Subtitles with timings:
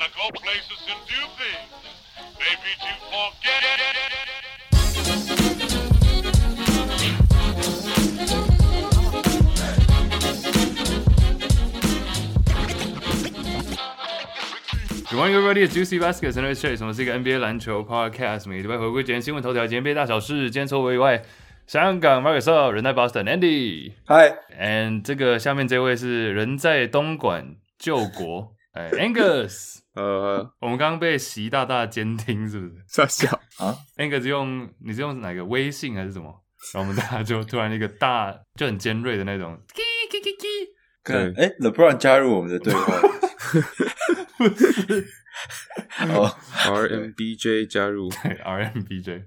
[0.00, 1.68] Gotta go places and do things.
[2.40, 3.60] Maybe to forget.
[15.14, 20.50] 欢迎 everybody 的 Juicy Baskets，我是 Chase，我们是一个 NBA 篮球 podcast，每个礼拜回顾今天新闻头条、今天 NBA 大小事。
[20.50, 21.22] 今天除我以外，
[21.66, 32.74] 香港 Marcus，人在 Boston Andy，嗨，and 这个下面这位是人在东莞救国，哎，Angus，呃，我们刚刚被习大大监听是不是？
[32.86, 33.28] 傻笑。
[33.58, 36.32] 啊，Angus 用你是用哪个微信还是什么？
[36.74, 39.58] 然后我们大家就突然一个大就很尖锐的那种，
[41.02, 43.00] 对，哎，LeBron 加入我们的对话。
[44.36, 45.06] 不 是
[46.14, 46.30] 哦
[46.66, 49.22] ，RMBJ 加入， 对，RMBJ，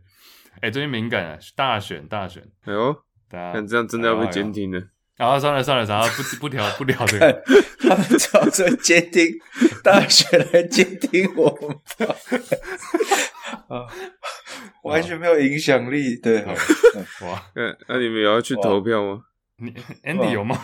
[0.56, 2.96] 哎、欸，最近敏感啊，大选大选，哎呦，
[3.28, 4.80] 大家看这样真的要被监听了。
[5.16, 7.44] 然后、哎、算了算了，然后不不聊不聊这个，
[7.82, 9.28] 他们找着监听
[9.84, 12.10] 大学来监听我们，
[13.70, 13.88] 啊，
[14.84, 16.44] 完全没有影响力，对，
[17.22, 19.22] 哇，那那你们也要去投票吗？
[19.58, 19.72] 你
[20.04, 20.60] Andy 有吗？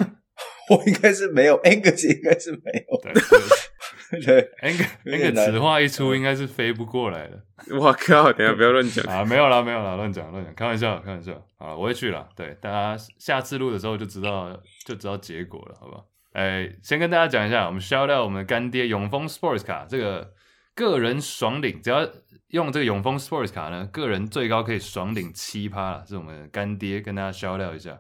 [0.70, 3.02] 我应该是没有，Angus 应该是没有。
[3.02, 7.44] 对对， Angus 此话一出，应该是飞不过来的。
[7.78, 8.32] 我靠！
[8.34, 9.24] 等下不要乱讲啊！
[9.24, 11.34] 没有啦，没有啦，乱讲乱讲，开玩笑，开玩笑。
[11.58, 12.28] 好了，我会去了。
[12.36, 16.06] 对，大家下次录的时候就知道，就知道结果了，好不好？
[16.34, 20.34] 哎，先跟大家讲一下，我们 shout out 我们的干爹永丰 Sports 卡，这个
[20.74, 22.10] 个人爽领，只要
[22.50, 28.00] 用这个永丰 Sports 卡呢，个人最高可以爽领七趴了，是我们的干爹，跟大家 shout out 一下。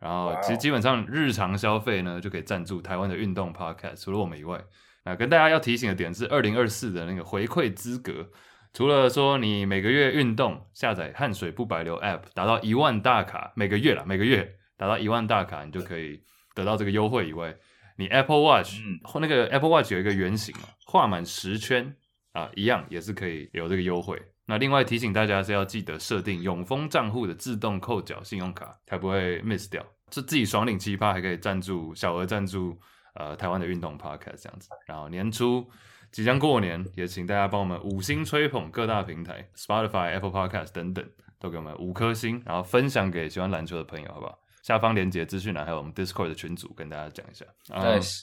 [0.00, 4.02] 然后其实基本上日常消费呢，就可以赞助台湾的运动 podcast。
[4.02, 4.58] 除了我们以外，
[5.04, 8.30] 那跟大家要提醒的点是，二零二四的那个回馈资格，
[8.72, 16.22] 除了说你每个月运动下载汗水不白流 app 达到一万大卡，每个月啦，每个月达到一万大卡，你就可以
[16.54, 17.54] 得到这个优惠以外，
[17.96, 21.94] 你 Apple Watch 或、嗯、那个 Apple Watch 有一个圆形嘛，画满十圈
[22.32, 24.18] 啊，一样也是可以有这个优惠。
[24.50, 29.80] 那另外提醒大家是要记得设定永丰账户的自动扣缴信用卡，才不会 miss 掉。
[30.10, 32.76] 是自己爽领七趴，还可以赞助小额赞助
[33.14, 34.68] 呃台湾的运动 podcast 这样子。
[34.88, 35.64] 然后年初
[36.10, 41.08] 即将过年，也请大家帮我们五星吹捧各大平台 Spotify、Apple Podcast 等等，
[41.38, 44.36] 都给我们五颗星，然后分享给喜欢篮球的朋友，好不好？
[44.64, 47.46] 下方连接资讯栏还有我们 Discord 的群组，跟大家讲一下。
[47.68, 48.22] Nice，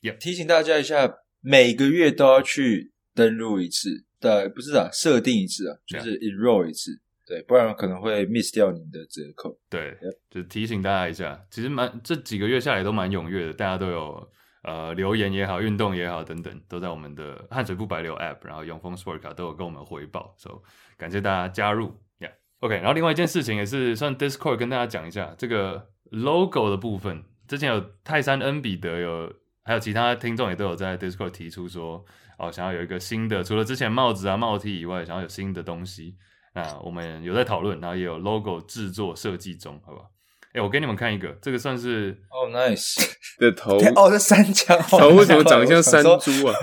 [0.00, 4.04] 也 Yep 提醒大家一下，每个月都要去登录一次。
[4.22, 6.92] 对，不是啊，设定一次啊，就是 enroll 一次，
[7.26, 9.58] 对，不然可能会 miss 掉你的折扣。
[9.68, 9.98] 对，
[10.30, 14.30] 就提醒大家一下，其实蛮这几个月下来都蛮踊跃的，大家都有
[14.62, 21.92] 呃留言也好，运动也好等等，都在我们的汗水不白流 app，然后永丰 Sport 卡都有跟我们回报，所以感谢大家加入。
[22.20, 29.32] Yeah，OK，然后另外一件事情也是算 Discord 跟大家讲一下这个 logo 的部分，之前有泰山恩比德有，
[29.64, 32.04] 还有其他听众也都有在 Discord 提出说。
[32.38, 36.16] 哦，想要有一个新的，除了之前帽子啊、帽 T 以外，想要有新的东西，
[36.54, 40.10] 那我们有在讨论，然后也有 logo 制作设计中，好不好？
[40.52, 42.96] 哎，我给你们看一个，这个算是哦、 oh,，nice
[43.38, 43.76] 的头。
[43.94, 46.54] 哦，这三枪 头为什么长像山猪啊？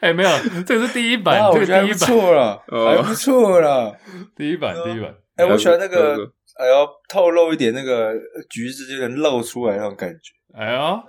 [0.00, 0.30] 哎，没有，
[0.66, 1.96] 这个是第一版，这个第一版。
[1.96, 3.96] 错了，还不错了，
[4.36, 5.14] 第一版，第一版。
[5.36, 6.16] 哎，我喜欢那个，
[6.58, 8.12] 哎呦，透露一点那个
[8.50, 11.02] 橘子就能露出来那种感觉，哎呦。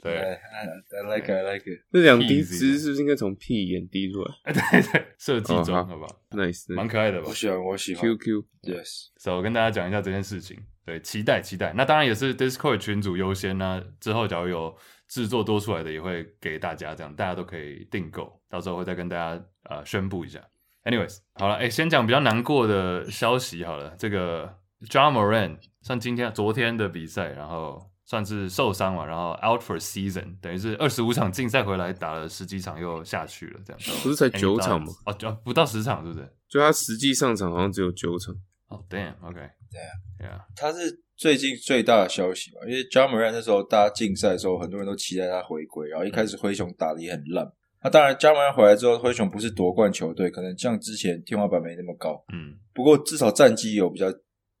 [0.00, 1.82] 对，I like it, I like it。
[1.92, 4.52] 这两滴汁是不是应该从屁眼滴出来？
[4.52, 7.26] 对 对，设计中，好不好？Nice，蛮可爱的吧？
[7.26, 8.02] 我喜欢，我喜欢。
[8.02, 9.08] QQ，Yes。
[9.16, 10.56] 所以我跟大家讲一下这件事情，
[10.86, 11.72] 对，期待期待。
[11.72, 13.82] 那当然也是 Discord 群组优先呢。
[13.98, 14.76] 之后假如有
[15.08, 18.40] 制作多出来的，也会给大家，这样大家都可以订购。
[18.48, 20.40] 到时候会再跟大家呃宣布一下。
[20.84, 23.96] Anyways，好了，哎，先讲比较难过的消息好了。
[23.98, 24.46] 这个
[24.82, 27.90] Ja Morant 像今天、昨天的比赛，然后。
[28.08, 34.90] 算是受伤嘛，然后 out for season，等于是二十五场竞赛回来打了十几场又下去了，这样不是才九场吗？
[35.04, 36.26] 哦，就不到十场，是不是？
[36.48, 38.34] 就他实际上场好像只有九场。
[38.68, 47.46] 哦，damn，OK，对啊，对啊，他是最近最大的消息嘛，因为 Ja Morant 那时候大家竞赛的时候，很多人都期待他回归，然后一开始灰熊打的也很烂。
[47.82, 54.06] 那、当然，Ja Morant 回来之后，灰熊不是夺冠球队，可能像之前天花板没那么高，嗯，不过至少战绩有比较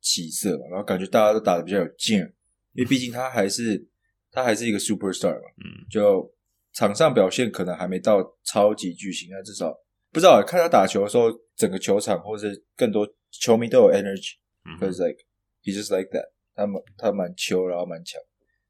[0.02, 2.22] 起色，然后感觉大家都打的比较有劲。
[2.78, 3.84] 因为毕竟他还是
[4.30, 6.32] 他还是一个 superstar 嘛，嗯，就
[6.72, 9.76] 场上表现可能还没到超级巨星，但至少
[10.12, 14.34] 不知道看他打球的时候，整个球场或者是更多球迷都有 energy，
[14.64, 15.18] 嗯，cause like
[15.64, 18.20] he just like that，他蛮他蛮球，然后蛮强。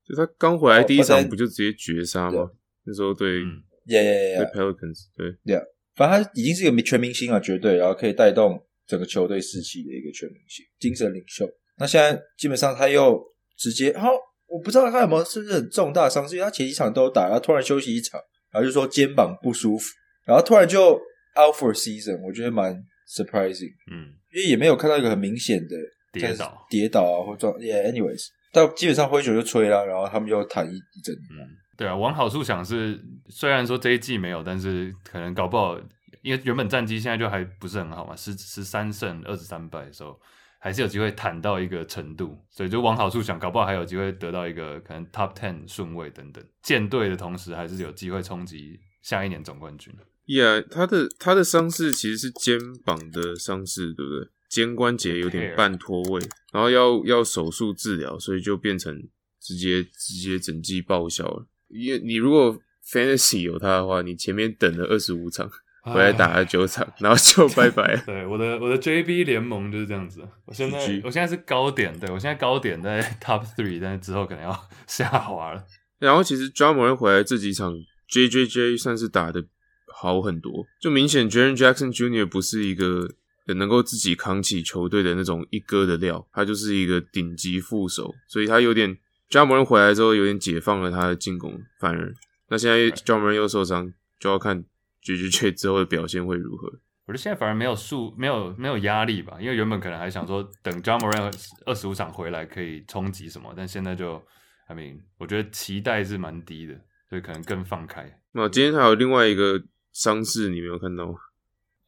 [0.06, 2.50] 就他刚回来第一场不就直接绝杀吗？
[2.84, 3.40] 那时候对
[3.87, 5.62] ，yeah yeah yeah，对 Pelicans，对，yeah，
[5.96, 11.46] 反正他已经是一个全明星啊，绝对，然后可以带动整个球队士气的一个全明星，精神领袖。
[11.76, 13.22] 那现在基本上他又。
[13.58, 14.12] 直接，然后
[14.46, 18.19] 我不知道他有没有是不是很重大伤势，因为他前几场都有打，然后突然休息一场，
[18.52, 19.87] 然后就说肩膀不舒服，
[20.25, 20.93] 然后突然就
[21.37, 22.72] out for season，我觉得蛮
[23.08, 25.76] surprising，嗯，因为也没有看到一个很明显的
[26.12, 26.66] 跌倒。
[26.70, 35.78] 跌倒啊或撞，yeah，anyways，但基本上灰熊就吹了，然后他们就谈一一整年，嗯，对啊，往好处想是，虽然说这一季没有，但是可能搞不好，
[36.22, 40.19] 因为原本战绩现在就还不是很好嘛，十十三胜二十三败的时候。
[40.58, 46.44] 还是有机会谈到一个程度，所以就往好处想，搞不好还有机会得到一个可能 top ten 顺位等等。
[46.62, 49.94] 建队的同时，还是有机会冲击下一年总冠军。
[50.26, 54.28] Yeah，他的他的伤势其实是肩膀的伤势，对不对？
[54.50, 56.20] 肩关节有点半脱位，
[56.52, 58.94] 然后要要手术治疗，所以就变成
[59.40, 61.46] 直接直接整季报销了。
[61.69, 65.50] 因为你如果 fantasy 有他的话，你前面等了二十五场。
[65.88, 67.96] 回来打了九场，然后就拜拜。
[68.06, 70.26] 对，我的我的 JB 联盟就是这样子。
[70.44, 75.64] 我现在我现在是高点，对我现在高点在 Top Three，但是之后可能要 下滑了。
[75.99, 77.75] 然后其实 Ja Morant 回来这几场
[78.11, 79.44] ，JJJ 算是打的
[79.87, 82.25] 好很多，就明显 Jaren Jackson Jr.
[82.25, 83.08] 不是一个
[83.46, 88.96] 能够自己扛起球队的那种一哥的料，他就是一个顶级副手，所以他有点
[89.31, 92.14] Ja Morant 回来之后有点解放了他的进攻，反而
[92.49, 94.64] 那现在 Ja Morant 又受伤，就要看。
[95.06, 96.69] JJJ 之后的表现会如何？
[97.06, 101.33] 我觉得现在反而没有数，没有没有压力吧，因为原本可能还想说等 Ja Morant
[101.65, 104.23] 二十五场回来可以冲击什么，但现在就
[104.67, 106.75] ，I mean，我觉得期待是蛮低的，
[107.09, 108.21] 所以可能更放开。
[108.33, 109.62] 那今天还有另外一个
[109.93, 111.15] 伤势，你没有看到吗？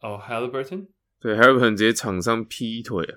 [0.00, 0.86] 哦、oh，Haliburton，
[1.20, 3.14] 对，Haliburton 直接场上劈腿啊！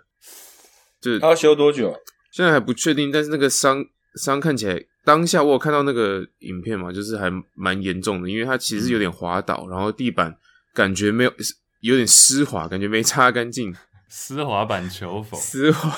[0.99, 1.95] 就他要休多久？
[2.33, 4.83] 现在还不确定，但是那个伤伤看起来。
[5.05, 10.33] 当下我有看到那个影片嘛，就是还蛮严重的，因为他其实有点滑倒，嗯、然后地板
[10.73, 11.33] 感觉没有
[11.81, 13.75] 有点湿滑，感觉没擦干净。
[14.09, 15.37] 湿滑板球否？
[15.37, 15.93] 湿滑，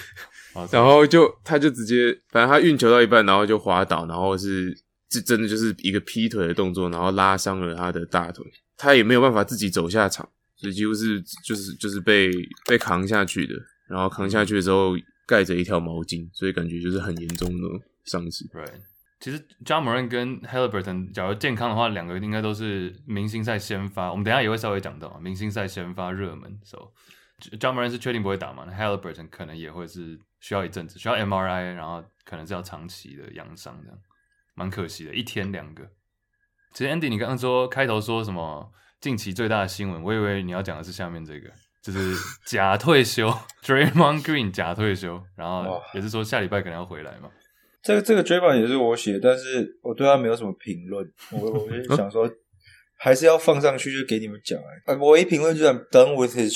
[0.72, 4.74] 然后就他就直接，反正他运球到一半，然后就滑倒，然后是
[5.10, 8.42] 这真的就是一个劈腿的动作，然后拉伤了他的大腿，
[8.78, 10.26] 他也没有办法自己走下场，
[10.56, 12.30] 所以几乎是就是就是被
[12.64, 13.54] 被扛下去的，
[13.86, 17.68] 然后扛下去的时候盖着一条毛巾，所以感觉就是很严重的。
[18.04, 18.70] 上次，Right，
[19.18, 24.10] 其实 Ja Morant 跟 Haliburton 假如健康的话，两个应该都是明星赛先发。
[24.10, 26.58] 我们等下也会稍微讲到明星赛先发热门。
[26.62, 26.92] So
[27.58, 33.98] Ja Morant 是确定不会打嘛？Haliburton 可能也会是需要一阵子，需要 MRI，然后可能是要长期的养伤，这样
[34.54, 35.90] 蛮可惜的，一天两个。
[36.72, 41.50] 其实 Andy，你刚刚说开头说什么近期最大的新闻，我以为你要讲的是下面这个，
[41.86, 43.32] 就是假退休
[43.64, 47.30] ，Draymond Green 假退休，然后也是说下礼拜可能要回来嘛。
[47.82, 51.06] 这个这个追版也是我写，但是我对他没有什么评论。
[51.30, 52.28] 我我就想说，
[52.98, 54.58] 还是要放上去，就给你们讲。
[54.86, 56.52] 哎，我一评论就讲 done with his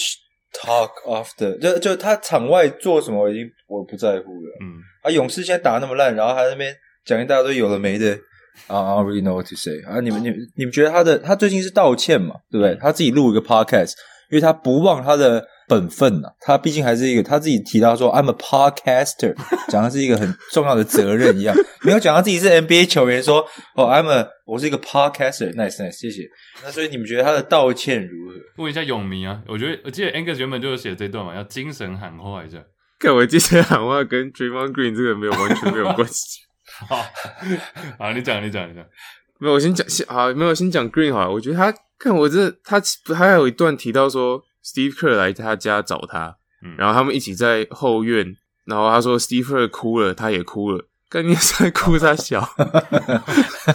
[0.53, 4.50] talk after，就就他场外做什么，我已经我不在乎了。
[4.61, 6.75] 嗯，啊，勇士现在打那么烂，然后还在那边
[7.05, 8.19] 讲一大堆有的没的。
[8.67, 9.81] 啊、uh,，I don't really know what to say。
[9.82, 12.35] 啊，你们你们你们觉得他的他最近是道歉嘛？
[12.50, 12.75] 对不对？
[12.75, 13.93] 他自己录一个 podcast，
[14.31, 15.47] 因为他不忘他的。
[15.71, 19.32] 本分呐、啊，他毕竟还是一个他自己提到说，I'm a podcaster，
[19.69, 21.55] 讲的是一个很重要的责任一样，
[21.87, 23.47] 没有讲到自己是 NBA 球员说，
[23.77, 26.25] 哦，I'm a 我是一个 podcaster，nice nice，谢谢。
[26.65, 28.65] 那所以你们觉得他的道歉如何？
[28.65, 32.59] 问一下勇迷啊，我觉得我记得 Angus 原本就有写这段嘛，要精神喊话一下。
[32.99, 36.41] 看我精神喊话跟 Draymond Green 这个没有完全没有关系。
[36.88, 36.97] 好，
[37.97, 38.85] 好，你讲你讲你讲，
[39.38, 44.43] 没有我先讲先好，没有先讲 Green 好了，我觉得他看我这他他还有一段提到说。
[44.63, 48.36] Steve Kerr 来他家找他，嗯，然后他们一起在后院，
[48.67, 52.46] 然后他说 Steve Kerr 哭了，他也哭了，干你在哭他笑，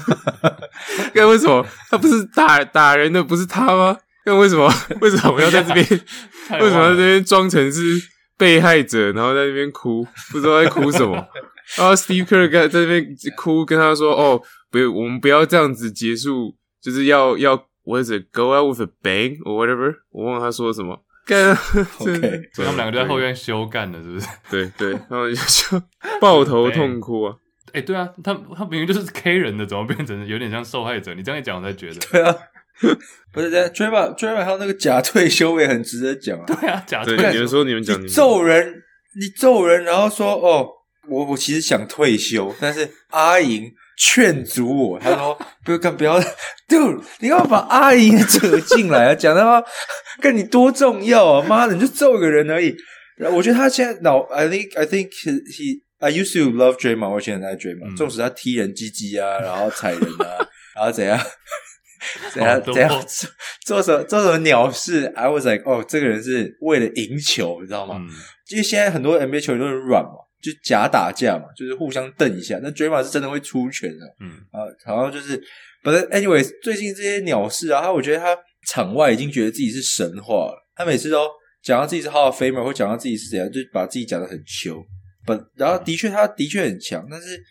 [1.12, 3.98] 干为什么他不是打打人的不是他吗？
[4.24, 4.72] 干为什么
[5.02, 5.84] 为什么我要在这边？
[6.62, 7.82] 为什么在这边装成是
[8.38, 11.16] 被害者，然后在那边哭，不知道在哭什么？
[11.80, 13.04] 然后 Steve Kerr 在在那边
[13.36, 18.32] 哭，跟他说：“哦，不，我们不要这样子结束，就是要要。” What is it?
[18.32, 19.96] Go out with a bang or whatever？
[20.12, 21.04] 我忘了他说什么。
[21.26, 21.56] 干，
[22.00, 24.28] OK，所以他们两个就在后院休干的，是不是？
[24.50, 25.82] 对对， 然后就
[26.22, 27.36] 抱头痛哭啊！
[27.74, 31.14] 哎、欸，对啊，他他明明就是 K 人的，怎么变成有点像受害者？
[31.16, 31.96] 你这样一讲，我才觉得。
[32.12, 32.36] 对啊，
[33.34, 33.68] 不是这样。
[33.70, 36.46] Draymond，Draymond 还有那个假退休也很值得讲啊。
[36.46, 37.32] 对啊，假退休。
[37.32, 38.84] 你们说，你们讲，你揍人，
[39.20, 40.70] 你揍人，然后说哦，
[41.10, 43.72] 我我其实想退休，但是阿莹。
[43.98, 46.20] 劝阻我，他说：“不要干，不要，
[46.68, 49.16] Dude，你要把阿姨扯进来啊？
[49.16, 49.64] 讲的话
[50.22, 51.46] 跟你多重要啊？
[51.48, 52.76] 妈的，你就揍一个人而已。
[53.18, 61.18] 然后我觉得他现在脑，I think I think he, he I used to love Draymond，我现在爱 Draymond，纵使他踢人鸡鸡啊，然后踩人啊，然后怎样
[62.34, 63.30] 怎样怎样做
[63.66, 67.96] 做什么做什么鸟事，I was like，哦，这个人是为了赢球，你知道吗？
[68.00, 68.10] 嗯、
[68.50, 70.10] 因为现在很多 NBA 球员都很软嘛。”
[70.46, 72.60] 就假打架嘛，就是互相瞪一下。
[72.62, 75.42] 那 Draymond 是真的会出拳的，嗯啊，然后就是
[75.84, 78.38] But anyway，最近这些鸟事啊，他我觉得他
[78.68, 80.68] 场外已经觉得自己是神话了。
[80.76, 81.28] 他每次都
[81.64, 84.86] 讲到自己是 Hall of Famer，或讲到自己是怎样，就把自己讲的很糗。
[85.26, 87.42] But 然后的确，他的确很强，但是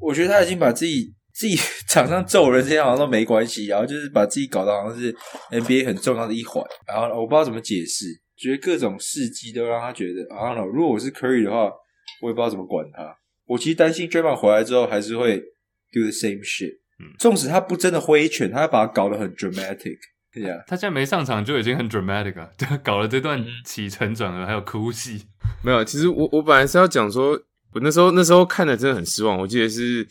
[0.00, 1.56] 我觉得他已经把自己自己
[1.88, 5.12] 场上揍人这些好像都没关系，然后就是把自己搞得好像是
[5.50, 6.64] NBA 很重要的一环。
[6.86, 8.06] 然后我不知道怎么解释，
[8.36, 11.70] 觉得各种事迹都让他觉得，I don't know，如果我是 Curry 的话，
[12.22, 13.16] 我也不知道怎么管他。
[13.46, 15.38] 我其实担心 Draymond 回来之后还是会
[15.92, 16.78] do the same shit。
[16.98, 19.98] 嗯，纵使他不真的挥拳，他要把它搞得很 dramatic，
[20.32, 20.62] 对呀。
[20.66, 25.26] 他现在没上场就已经很 dramatic 了，就搞了这段起承转合还有哭戏。
[25.62, 27.32] 没有，其实我我本来是要讲说，
[27.72, 29.36] 我那时候那时候看的真的很失望。
[29.38, 30.06] 我记得是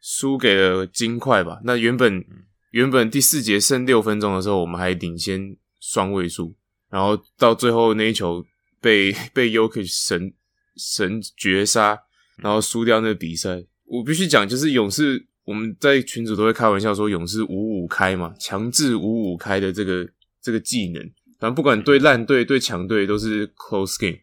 [0.00, 1.60] 输给了金块吧？
[1.64, 2.24] 那原本
[2.70, 6.54] 原本第四节剩六分钟的时候，我们还领先双位数，
[6.90, 8.42] 然后到最后那一球
[8.80, 10.32] 被 被 Jokic 神
[10.76, 11.98] 神绝杀，
[12.38, 13.64] 然后输掉那个比赛。
[13.86, 15.26] 我必须讲，就是勇士。
[15.44, 20.08] 我们在群组都会开玩笑说，勇士五五开嘛，强制五五开的这个
[20.40, 21.02] 这个技能，
[21.38, 24.16] 反正不管对烂队对强队都是 close game。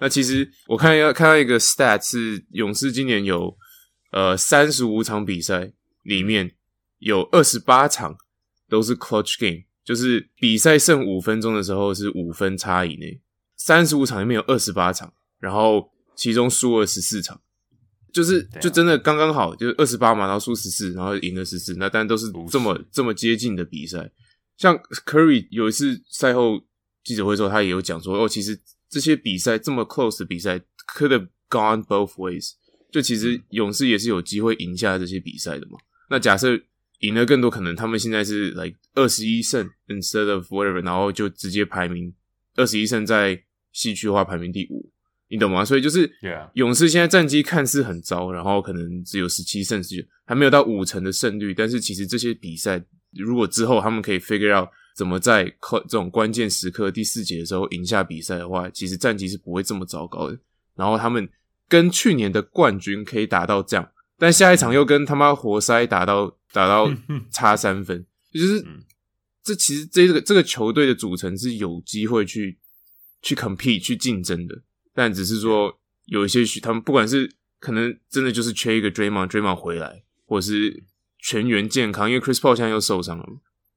[0.00, 3.54] 那其实我看要看到一个 stat 是勇士今年有
[4.12, 5.70] 呃三十五场比赛
[6.04, 6.52] 里面
[7.00, 8.16] 有二十八场
[8.70, 13.20] 都是 clutch game，就是比赛剩五分钟的时候是五分差以内，
[13.58, 15.12] 三十五场里面有二十八场，
[15.42, 17.38] 然后其中输了十四场。
[18.12, 24.10] 就是就真的刚刚好，就是二十八嘛，然后输十四，然后赢了十四，那但都是这么这么接近的比赛。
[24.58, 26.62] 像 Curry 有一次赛后
[27.02, 30.58] 记者会时候，他也有讲说，哦，其实这些比赛这么 close 的比赛
[30.94, 32.52] ，could have gone both ways。
[32.90, 35.78] 就其实勇士也是有机会赢下这些比赛的嘛。
[36.10, 36.60] 那假设
[36.98, 42.12] 赢了更多，可能他们现在是 like 二十一胜 instead of whatever，然后就直接排名
[42.56, 44.92] 二十一胜，在西区的话排名第五。
[45.32, 45.64] 你懂吗？
[45.64, 46.08] 所以就是
[46.52, 51.54] 勇士现在战绩看似很糟，然后可能只有十七胜十九，还没有到五成的胜率。
[51.54, 60.38] 但是其实这些比赛，如果之后他们可以 figure out 怎么在这种关键时刻第四节的时候赢下比赛的话，其实战绩是不会这么糟糕的。
[60.76, 61.26] 然后他们
[61.66, 66.92] 跟去年的冠军可以打到这样，但下一场又跟他妈活塞打到打到
[67.32, 68.62] 差三分，就是
[69.42, 72.58] 这其实这个这个球队的组成是有机会去
[73.22, 74.60] 去 compete 去竞争的。
[74.94, 80.82] 但只是说有一些许他们不管是可能真的就是缺一个 Draymond，Draymond 回来，或者是
[81.18, 83.26] 全员健康，因为 Chris Paul 现在又受伤了。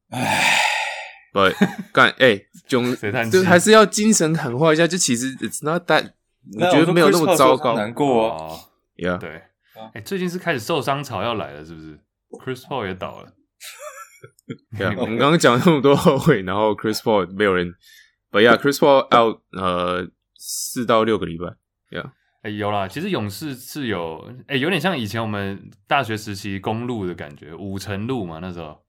[0.09, 0.57] 唉
[1.31, 1.53] ，But
[1.93, 2.81] 干哎，就
[3.29, 4.87] 就还是要精神喊话一下。
[4.87, 6.13] 就其实 It's not that，
[6.59, 7.75] 我觉得没有那么糟糕。
[7.75, 8.59] 难过哦
[8.97, 9.43] ，Yeah，对，
[9.93, 11.99] 哎，最近是开始受伤潮要来了，是不是
[12.43, 13.31] ？Chris Paul 也倒了。
[14.77, 17.73] 对啊，我们刚刚讲那么多后悔，然后 Chris Paul 没有人
[18.31, 20.09] ，But yeah，Chris Paul out，呃。
[20.47, 21.47] 四到六个礼拜，
[21.97, 22.11] 呀、yeah.
[22.43, 22.87] 欸，有啦。
[22.87, 28.79] 其实勇士是有，哎、欸，有点像以前我们大学时期公路的感觉，五成路嘛那时候。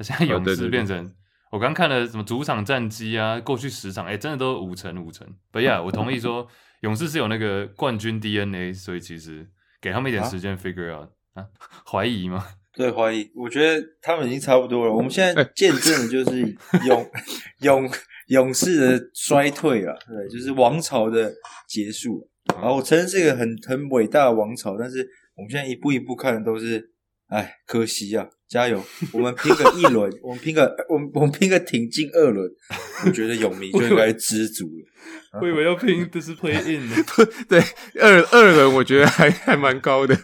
[0.00, 1.14] 现在勇士变成，
[1.52, 5.24] 我刚看了什么主场战绩啊，过去十场，哎、欸，真的都五成五成。
[5.52, 6.48] 不呀，我同意说，
[6.82, 9.48] 勇士是有那个冠军 DNA，所以其实
[9.80, 11.46] 给他们一点时间 figure out 啊，
[11.86, 12.44] 怀、啊、疑吗？
[12.74, 13.30] 对，怀疑。
[13.36, 14.92] 我觉得他们已经差不多了。
[14.92, 16.40] 我们现在见证的就是
[16.84, 17.10] 勇
[17.62, 17.88] 勇。
[18.28, 21.32] 勇士的衰退啊，对，就是王朝的
[21.68, 22.28] 结束。
[22.54, 24.98] 然后我承认是一个很很伟大的王朝，但是
[25.34, 26.90] 我们现在一步一步看的都是，
[27.28, 28.28] 哎，可惜啊！
[28.46, 28.80] 加油，
[29.12, 32.48] 我们拼个一轮， 我们拼个，我们我们拼个挺进二轮，
[33.06, 35.40] 我觉得勇迷就 应该知足了。
[35.40, 36.96] 我以为要拼的是 play in 呢，
[37.48, 37.60] 对，
[38.00, 40.16] 二二轮我觉得还还蛮高的。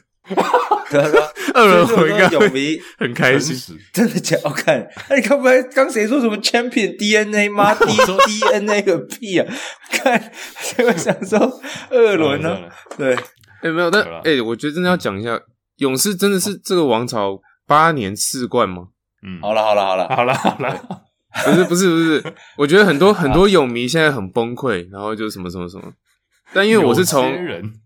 [0.90, 1.06] 对啊，
[1.54, 4.36] 二轮我应该勇迷很开心，真的假？
[4.42, 9.46] 我看，那你刚才刚谁说什么 champion DNA 吗？D DNA 个屁啊！
[9.92, 10.32] 看，
[10.76, 11.38] 这个想说
[11.90, 12.58] 二轮呢？
[12.98, 13.14] 对，
[13.62, 15.38] 哎，没有，但哎，我觉得真的要讲一下，
[15.76, 18.88] 勇士真的是这个王朝八年四冠吗？
[19.22, 21.00] 嗯，好了，好了，好了，好了，好了，
[21.44, 25.92] 不是，不是，不是，我觉得很多很多勇迷现在很崩溃，然后就什么什么什么，
[26.52, 27.32] 但因为我是从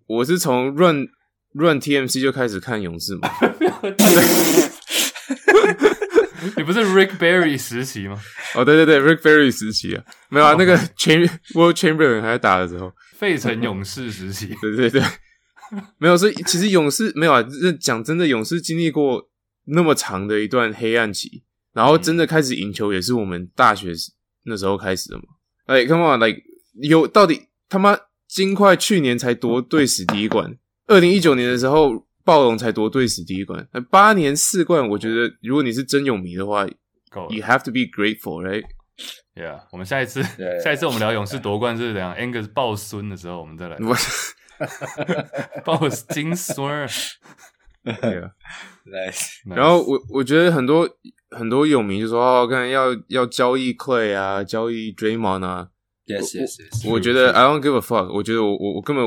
[0.06, 1.06] 我是从 run。
[1.54, 3.30] Run TMC 就开始看勇士嘛？
[6.56, 8.20] 你不是 Rick Barry 时期吗？
[8.54, 15.02] 哦，对对对，Rick Barry 时期啊，没有啊，那个 Wilt Chamberlain 还在打的时候，费城勇士时期，对对对，
[15.98, 19.30] 没有，所以其实勇士没有啊，这讲真的，勇士经历过
[19.66, 21.42] 那么长的一段黑暗期，
[21.72, 23.92] 然后真的开始赢球也是我们大学
[24.44, 25.22] 那时候开始的嘛。
[25.66, 26.42] 哎，Come on，like
[26.82, 27.96] 有到底他妈
[28.28, 30.58] 金块去年才夺队史第一冠。
[30.86, 38.64] 二零一九年的时候，暴龙才夺队史第一冠，八年四冠，我觉得如果你是真勇迷的话，you have to be grateful, right?
[39.34, 43.76] Yeah，我们下一次， yeah, 下一次我们聊勇士夺冠是怎样？Angus 抱孙的时候，我们再来。
[45.64, 46.88] 抱金孙。
[47.82, 48.30] 对啊
[48.86, 49.40] ，Nice。
[49.46, 50.88] 然后我我觉得很多
[51.30, 55.68] 很多泳迷就说哦，看要要交易 Clay 啊，交易 Draymond 啊。
[56.06, 56.90] Yes, yes, yes.
[56.90, 58.12] 我觉得 I don't give a fuck。
[58.14, 59.04] 我觉得我我我根本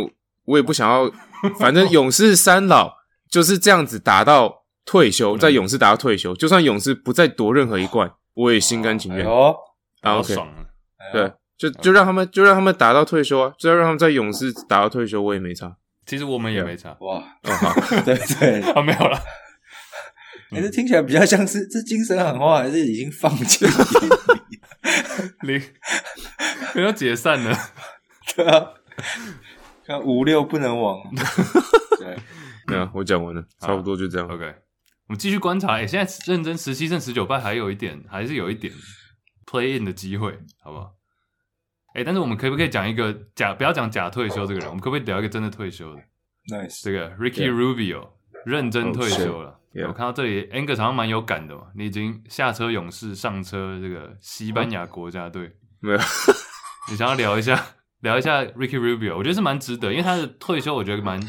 [0.47, 1.11] 我也不想要，
[1.59, 2.95] 反正勇士三老
[3.29, 9.25] 就是这样子打到退休，在勇士打到退休，就算勇士不再夺任何一冠，我也心甘情愿。
[9.25, 9.55] 哦，
[10.01, 10.65] 啊，OK，爽了。
[11.13, 15.75] 对，就就让他们就让他们打到退休啊，就要让他们在勇士打到退休，我也没差。
[16.05, 16.95] 其实我们也没差。
[17.01, 17.73] 哇，哦好，
[18.05, 19.19] 对 对， 啊没有了。
[20.51, 23.71] 哎，这听起来比较像是这精神喊话，还是已经放弃了？
[25.41, 25.61] 零，
[26.73, 27.57] 没有解散了。
[28.33, 28.65] 对啊，
[29.87, 31.01] 看五六不能亡。
[31.97, 32.17] 对，
[32.67, 34.27] 没有，我讲完了，差不多就这样。
[34.27, 34.45] OK，
[35.07, 35.75] 我们继续观察。
[35.75, 38.73] 哎，现在认真十七胜十九败，还有一点，还是有一点
[39.45, 40.91] play in 的机会，好不好？
[41.93, 43.53] 哎，但是我们可不可以讲一个假？
[43.53, 46.01] 不要讲假退休这个人，我们可不可以聊一个真的退休的
[46.51, 48.09] ？Nice，这个 Ricky Rubio
[48.45, 49.57] 认真退休了。
[49.73, 49.87] Yeah.
[49.87, 51.67] 我看到这里，Angus 好像蛮有感的嘛。
[51.75, 55.99] 你已经下车勇士，上车这个西班牙国家队，没有？
[56.89, 57.63] 你想要聊一下，
[58.01, 61.19] 聊一下 Ricky Rubio，我觉得是蛮值得，因为他的退休我觉得蛮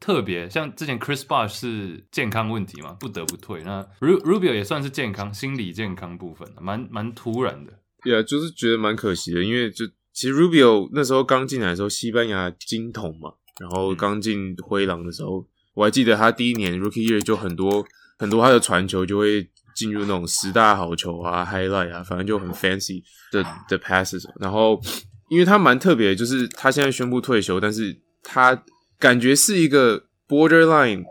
[0.00, 0.48] 特别。
[0.48, 3.62] 像之前 Chris Bosh 是健康问题嘛，不得不退。
[3.64, 7.72] 那 Rubio 也算是健康，心理健康部分，蛮蛮突然的。
[8.02, 15.40] 对啊，就是觉得蛮可惜的，因为就其实 Rubio 那时候刚进来的时候，西班牙金童嘛，然后刚进灰狼的时候。
[15.40, 17.86] 嗯我还记得他第一年 Rookie Year 就很多
[18.18, 24.24] 很多他的传球就会进入那种十大好球啊 Highlight 啊，反正就很 fancy 的的 passes。
[24.40, 24.80] 然后
[25.28, 28.64] 因为他蛮特别的，就是他现在宣布退休，但是他
[28.98, 31.04] 感觉是一个 borderline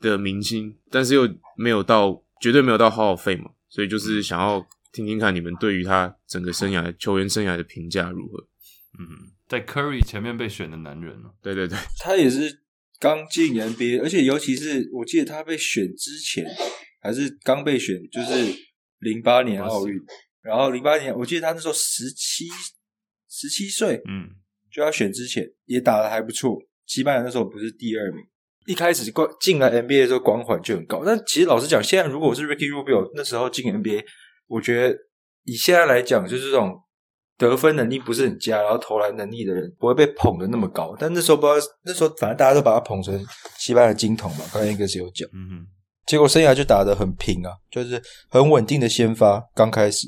[0.00, 8.38] 的明星，但是又没有到绝对没有到 Hall of Fame 嘛，所以就是想要听听看你们对于他整个生涯球员生涯的评价如何？
[8.98, 12.60] 嗯，在 Curry 前面被选的男人，对对对，他也是。
[13.00, 16.46] 刚进 NBA，而且尤其是我记得他被选之前，
[17.00, 18.54] 还是刚被选，就是
[19.00, 20.00] 零八年奥运。
[20.40, 22.44] 然后零八年，我记得他那时候十七
[23.32, 24.28] 十七岁，嗯，
[24.70, 26.58] 就要选之前也打得还不错。
[26.84, 28.22] 西班牙那时候不是第二名，
[28.66, 31.02] 一开始光进来 NBA 的时候光环就很高。
[31.04, 34.04] 但其实老实讲，现在如果我是 Ricky Rubio 那时候进 NBA，
[34.46, 34.96] 我觉得
[35.44, 36.78] 以现在来讲，就是这种。
[37.38, 40.94] 得分能力不是很佳，然后投篮能力的人不会被捧得那么高。
[40.96, 43.18] 但那时候不知道，那时候反正大家都把他捧成
[43.58, 44.44] 西班牙金童嘛。
[44.52, 45.66] 刚才应该是有讲，嗯哼。
[46.06, 49.42] 结果生涯就打得很平啊，就是很稳定的先发。
[49.56, 50.06] 刚开始，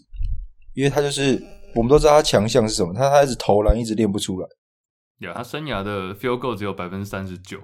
[0.75, 1.43] 因为他就是
[1.75, 4.49] 我们都知道他强项是什么，他他一直投篮一直练不出来。
[5.19, 7.61] 有他生涯的 field goal 只有百分之三十九，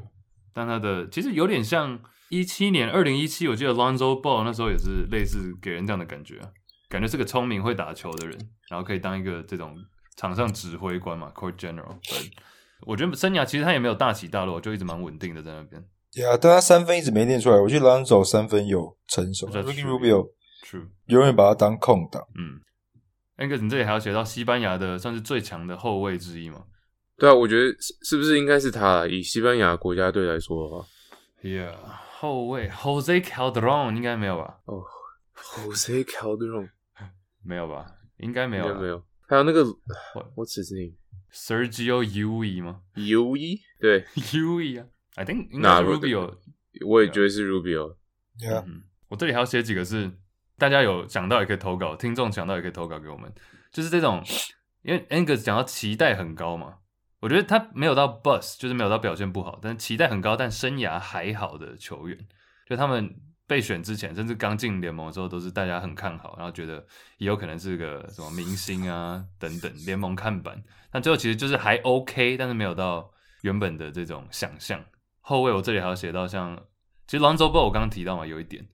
[0.55, 6.49] 但他的其实有点像一七年二零一七，我记得 Lonzo Ball 那时候也是类似给人这样的感觉啊。
[6.89, 8.37] 感觉是个聪明会打球的人，
[8.69, 9.77] 然后可以当一个这种
[10.17, 11.97] 场上指挥官嘛，Court General。
[12.87, 15.85] 我觉得生涯其实他也没有大起大落，就一直蛮稳定的在那边。
[16.13, 17.61] 对啊，但他三分一直没练出来。
[17.61, 20.31] 我觉得 Lonzo 三分有成熟，Ricky Rubio
[21.07, 22.23] 永远把他当空档。
[22.37, 22.59] 嗯
[23.41, 26.65] ，Angus，你这里还要写到西班牙的算是最强的后卫之一吗？
[27.17, 29.07] 对啊，我觉得是是不是应该是他？
[29.09, 30.87] 以西班牙国家队来说的话
[31.43, 31.75] ，Yeah，
[32.19, 34.61] 后卫 Jose Calderon 应该没有吧？
[34.67, 34.83] 哦、
[35.35, 36.71] oh,，Jose Calderon。
[37.45, 37.87] 没有吧？
[38.19, 39.05] 应该没有，没有。
[39.27, 39.65] 还有那个，
[40.37, 46.37] What's his name？Sergio Llull 吗？Llull 对， Llull 啊，I think 应该是 Rubio。
[46.87, 47.97] 我也觉得是 Rubio。
[48.39, 48.65] 对啊，
[49.09, 50.11] 我这里还要写几个是
[50.61, 53.33] 大家有想到也可以投稿，听众想到也可以投稿给我们。
[53.73, 54.23] 就是这种，
[54.83, 56.77] 因为 Angus 讲到期待很高嘛，
[57.19, 62.19] 我觉得他没有到 bust，就是没有到表现不好，但是期待很高，但生涯还好的球员，
[62.67, 63.13] 就他们。
[63.51, 66.87] 被选之前，甚至刚进联盟的时候，都是大家很看好，然后觉得
[67.19, 70.63] 也有可能是个什么明星啊等等，联盟看板。
[70.89, 73.11] 但最后其实就是还 OK，但是没有到
[73.43, 74.81] 原本的这种想象。
[75.21, 76.57] 后卫我这里还要写到像，
[77.09, 78.65] 其实 Lonzo Ball 我刚刚提到嘛，有一点。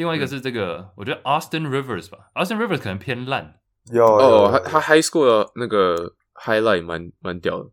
[0.00, 3.60] 另外一个是这个，嗯、我觉得 Austin Rivers 吧，Austin Rivers 可能偏烂。
[3.92, 7.70] 有哦，他他 High School 的那个 Highlight 蛮蛮屌的。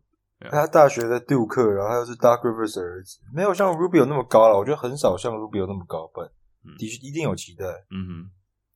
[0.50, 4.58] 他大学在杜克，然后他又是 Dark Rivers 的儿子，没有像 Rubio 那么高了。
[4.58, 6.30] 我觉得很少像 Rubio 那么高但。
[6.76, 7.64] 的确一定有期待。
[7.90, 8.30] 嗯哼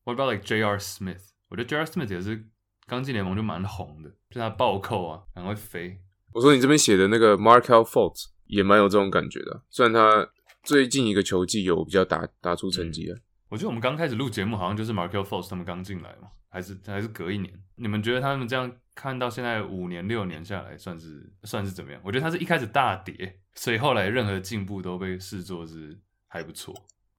[0.05, 0.79] ，What about like J.R.
[0.79, 1.21] Smith？
[1.51, 1.85] 我觉得 J.R.
[1.85, 2.47] Smith 也是
[2.87, 5.99] 刚进联盟就蛮红的，就他暴扣啊，然后会飞。
[6.33, 10.27] 我说你这边写的那个 Markelle Fultz 也蛮有这种感觉的，虽然他
[10.62, 13.19] 最近一个球季有比较打打出成绩了。
[13.53, 17.53] 我觉得我们刚开始录节目好像就是 Markel Force 他们刚进来嘛，还是还是隔一年？
[17.77, 22.01] 你们觉得他们这样看到现在五年六年下来，算是算是怎么样？
[22.03, 25.95] 我觉得他是一开始大跌，所以后来任何进步都被视作是
[26.29, 26.75] 还不错。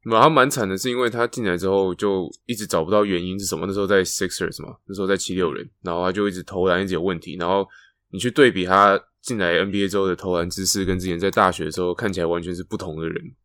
[0.06, 3.68] 嘛，他蛮惨的，是因为他进来之后就一直找不到原因是什么。
[3.68, 7.38] 那时候在 Sixers 嘛，那时候在七六人，然后他就一直投篮一直有问题。
[7.38, 7.64] 然后
[8.10, 13.36] 你去对比他进来 NBA 之后的投篮姿势，跟之前在大学的时候看起来完全是不同的人。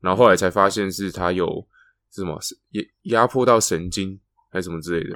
[0.00, 1.66] 然后后来才发现是他有
[2.14, 2.82] 是什么，是压
[3.20, 4.18] 压迫到神经，
[4.50, 5.14] 还是什么之类的。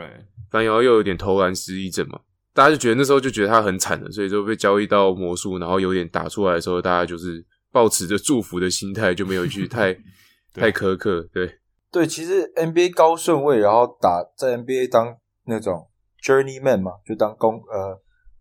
[0.51, 2.19] 反正然后又有点投篮失忆症嘛，
[2.53, 9.95] 大家就觉得那时候就觉得他很惨了，所以就被交易到魔术，然后有点打出来的时候，大家就是抱持着祝福的心态，就没有去太
[10.53, 11.29] 太苛刻。
[11.33, 11.59] 对
[11.93, 15.89] 对，其实 NBA 高顺位，然后打在 NBA 当那种
[16.23, 18.01] journeyman 嘛，就当公呃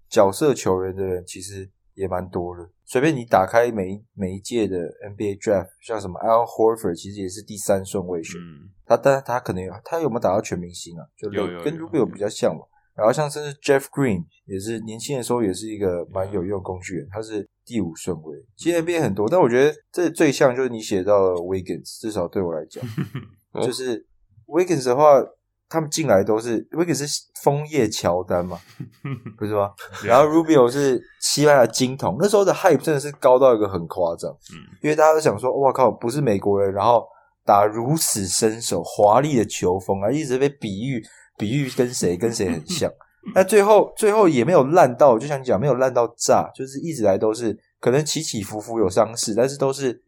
[0.10, 2.70] 角色球员的人，其实也蛮多的。
[2.90, 8.40] 随便你打开每一每一届的 NBA Draft，像什么 Al Horford，其实也是第三顺位选。
[8.40, 11.04] 嗯、他，但他可能有，他有没有打到全明星啊？
[11.18, 12.62] 就跟 Rubio 比较像嘛。
[12.96, 18.38] 然后像甚至 Jeff Green 也是年轻的时候也是一个蛮有用的工具人，他是第五顺位。
[18.56, 22.82] 其实 NBA 很多，但我觉得这最像就是你写到的 Wiggins，至少对我来讲，
[23.62, 24.08] 就是
[24.46, 25.22] Wiggins 的话。
[25.70, 27.06] 他们进来都是威格是
[27.44, 28.58] 枫叶乔丹嘛，
[29.38, 29.72] 不是吗？
[30.04, 37.06] 然后 Rubio 是西班牙金童，那时候的 hype 真的是高到一个很夸张，嗯，因为大家都想说，哇靠，不是美国人，然后
[37.46, 41.04] 打如此身手、华丽的球风啊，一直被比喻
[41.38, 42.92] 比喻跟谁跟谁很像，
[43.36, 50.02] 那最后最后也没有烂到，就像你讲，没有烂到炸，就是一直来都是可能起起伏伏有伤势，但是都是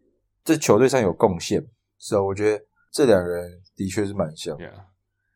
[0.43, 1.62] 这球队上有贡献，
[1.98, 4.56] 所以我觉得这两人的确是蛮像。
[4.58, 4.72] Yeah.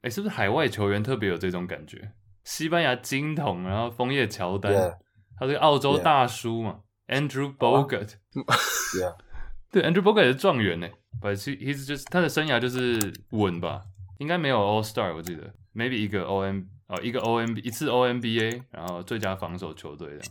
[0.04, 2.12] 哎，是不是海外球员特别有这种感觉？
[2.44, 4.98] 西班牙金童，然后枫叶乔丹，yeah,
[5.38, 8.16] 他是个澳洲大叔嘛？Andrew Bogut，
[9.72, 10.88] 对，Andrew Bogut 也是状元呢。
[11.22, 13.84] But he he's just 他的生涯就是稳吧？
[14.20, 20.24] 应该没有 All Star，我记得，maybe 一个 O M 哦，一个 O M 一次 O M B A，然后最佳防守球队这样。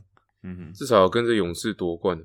[0.43, 2.23] 嗯哼，至少跟着勇士夺冠。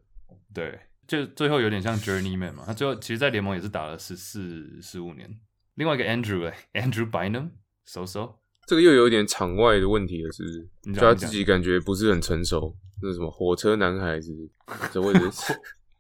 [0.53, 2.63] 对，就最后有点像 Journeyman 嘛。
[2.65, 5.29] 他最后其实，在联盟也是打了十四、十五年。
[5.77, 8.33] 另外一个 Andrew 哎，Andrew Bynum，so so，
[8.65, 10.67] 这个又有点场外的问题了，是不是？
[10.85, 14.31] 你就他自己感觉不是很成熟，那什么火车男孩子，
[14.91, 15.53] 这位置？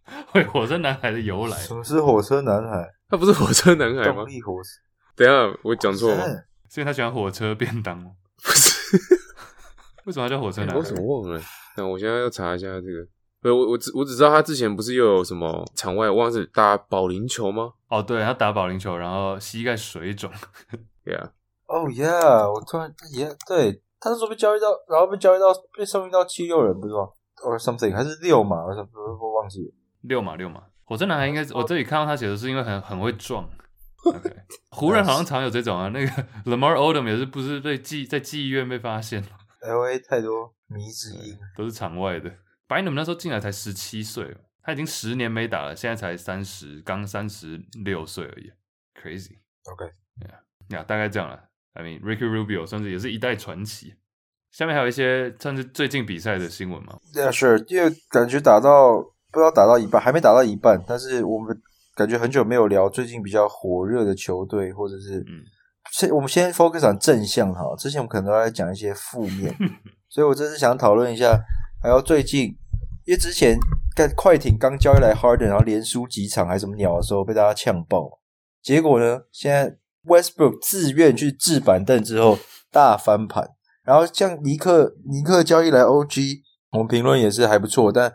[0.31, 1.55] 会火车男孩的由来？
[1.59, 2.89] 什么是火车男孩？
[3.07, 4.23] 他不是火车男孩吗？
[4.23, 4.69] 动力火车。
[5.15, 6.25] 等一下，我讲错了，
[6.71, 8.11] 是因为他喜欢火车便当吗？
[8.43, 8.97] 不是，
[10.05, 10.77] 为什么他叫火车男孩？
[10.77, 11.39] 我怎么忘了？
[11.75, 13.07] 那我现在要查一下这个。
[13.51, 17.73] 我我只我只知道他之前不是又有什么场外，忘记打保龄球吗？
[17.89, 20.31] 哦，对，他打保龄球，然后膝盖水肿。
[21.07, 21.23] Yeah，
[21.67, 25.45] 哦、oh, yeah，我突然也、yeah, 对，他是说被交易到，然后被交易到
[25.77, 27.07] 被送运到七六人，不是吗
[27.45, 28.57] ？Or something，还是六码？
[28.57, 28.71] 我
[29.21, 29.71] 我忘记了。
[30.01, 33.47] 六码六码，火车男孩应该是我这里看到他写的是因为很很会撞。
[34.05, 34.35] OK，
[34.71, 36.11] 湖人好像常有这种啊，那个
[36.45, 39.23] Lamar Odom 也是不是被记在记忆院被发现
[39.61, 42.29] ？LA 太多迷之音，都是场外的。
[42.67, 48.51] 白努那时候进来才十七岁，他已经十年没打了，现在才三十，刚三十六岁而已
[49.01, 49.37] ，crazy。
[49.71, 51.41] OK，yeah，yeah，大概这样了。
[51.73, 53.95] I mean Ricky Rubio 算是也是一代传奇。
[54.51, 58.97] 下面还有一些算是最近比赛的新闻吗？Yeah, sure，因为感觉打到
[59.31, 61.57] 不知道打到一半，还没打到一半，但是我们
[61.95, 65.43] 感觉很久没有聊最近比较火热的球队，或者是嗯，
[65.91, 69.55] 先我们先 focus on 正向哈，之前我们可能都在讲一些负面，
[70.09, 71.39] 所以我这次想讨论一下。
[71.79, 72.57] 还有最近，
[73.05, 73.57] 因为之前
[73.95, 78.19] 在快艇刚交易来 Harden，然后连输几场还是什么鸟的时候被大家呛爆，
[78.63, 82.39] 结果呢，现在 Westbrook 自愿去置板凳之后
[82.71, 83.47] 大翻盘，
[83.83, 88.11] 然后像尼克尼克交易来 OG，我们评论也是还不错，但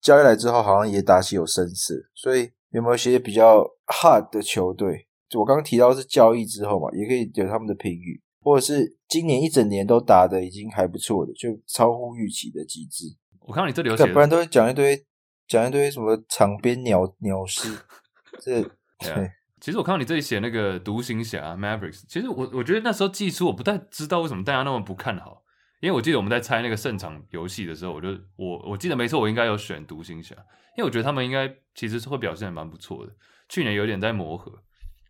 [0.00, 5.06] 交易来之后好像也打起有声势，所以有没有一些比较 hard 的球队？
[5.38, 8.20] 我刚提到是交易之后嘛，也可以有他们的评语。
[8.48, 13.04] 或者是今年一整年都打的已经还不错的，就超乎预期的极致。
[13.40, 15.04] 我看到你这里有写，不然都会讲一堆
[15.46, 17.68] 讲一堆什么场边鸟鸟事。
[18.40, 18.62] 这
[18.98, 19.28] 对、啊，
[19.60, 25.42] 其实我看到你这里写那个独行侠 Mavericks，其实我我觉得那时候季初我不太知道为什么大家那么不看好，
[25.80, 30.34] 因为我记得我们在猜那个胜场游戏的时候，我就我我记得没错，我应该有选独行侠，
[30.76, 33.12] 因为我觉得他们应该其实是会表现得蛮不错的。
[33.48, 34.52] 去年有点在磨合，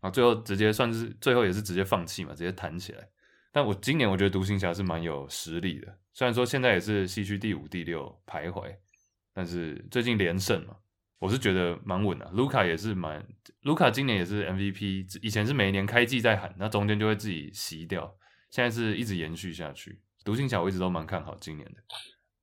[0.00, 3.00] 然后最后直接算是最后也是直接放弃嘛，直接弹起来。
[3.50, 8.74] 但我今年我觉得独行侠是蛮有实力的，虽然说现在也是西区第五、第六徘徊，
[9.32, 10.76] 但是最近连胜嘛，
[11.18, 12.30] 我是觉得蛮稳的。
[12.34, 13.26] 卢卡也是蛮，
[13.62, 18.14] 卢卡今年也是 MVP，以前是每年开季在喊，那中间就会自己熄掉，
[18.50, 20.00] 现在是一直延续下去。
[20.24, 21.80] 独行侠我一直都蛮看好今年的，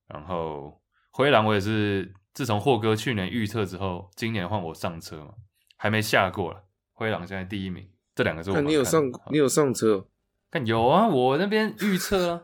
[0.08, 5.36] 然后灰狼我也是自从霍哥去年预测之后，今年换我上车嘛，
[5.78, 6.66] 还没下过了。
[6.94, 8.66] 灰狼现在第一名，这两个是我看。
[8.66, 10.08] 你有上，你有上车。
[10.56, 12.42] 但有啊，我那边预测啊，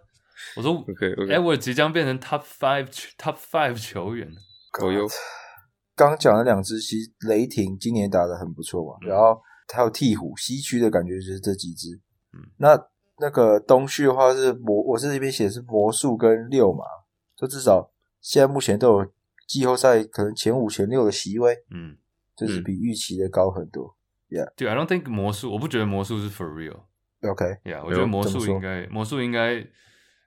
[0.58, 4.30] 我说，OK OK，哎，我即将变成 Top Five Top Five 球员。
[4.74, 5.08] 可有
[5.96, 9.42] 刚讲了两支，其实雷霆今年打的很不错嘛，嗯、然后
[9.74, 12.02] 还有鹈鹕，西区的感觉就是这几支。
[12.34, 12.78] 嗯，那
[13.20, 16.84] 那个东区的话是魔，我是这边写的是魔术跟六嘛，
[17.38, 19.12] 就至少现在目前都有
[19.48, 21.56] 季后赛可能前五前六的席位。
[21.74, 21.96] 嗯，
[22.36, 23.96] 就是比预期的高很多。
[24.28, 26.82] Yeah，对，I don't think 魔术，我不觉得魔术是 for real。
[27.22, 29.64] OK，呀，yeah, 我觉得魔术应该魔术应该，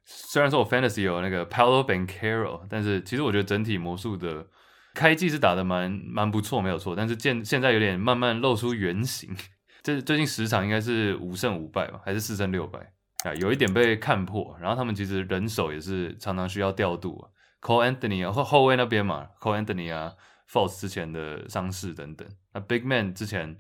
[0.05, 4.47] 虽然说我 Fantasy 有那个 Paolo Banchero，但是其实我觉得整体魔术的
[4.95, 6.95] 开季是打的蛮蛮不错，没有错。
[6.95, 9.35] 但是现现在有点慢慢露出原形，
[9.83, 12.79] 这最近十场应该是五胜五败吧，还是四胜六败
[13.25, 13.35] 啊？
[13.35, 14.57] 有一点被看破。
[14.61, 17.27] 然后他们其实人手也是常常需要调度啊
[17.61, 20.13] ，Cole Anthony 啊后后卫那边嘛，Cole Anthony 啊
[20.49, 23.59] ，Fultz 之前的伤势等等，那 Big Man 之前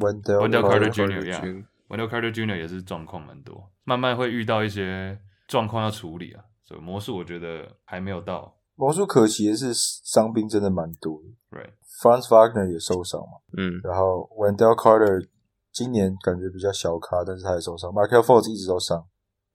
[0.00, 1.24] Wendell Carter Jr.
[1.30, 1.42] 呀。
[1.88, 2.56] Wendell Carter Jr.
[2.56, 6.44] 也是状况蛮多，慢慢会遇到一些状况要处理啊。
[6.64, 8.56] 所以魔术我觉得还没有到。
[8.74, 11.58] 魔术可惜的是伤兵真的蛮多的。
[11.58, 11.72] Right.
[12.02, 13.38] Franz Wagner 也受伤嘛。
[13.56, 13.80] 嗯。
[13.84, 15.28] 然后 Wendell Carter
[15.72, 17.90] 今年感觉比较小咖，但是他也受伤。
[17.90, 19.06] Markelle Fultz 一直都伤，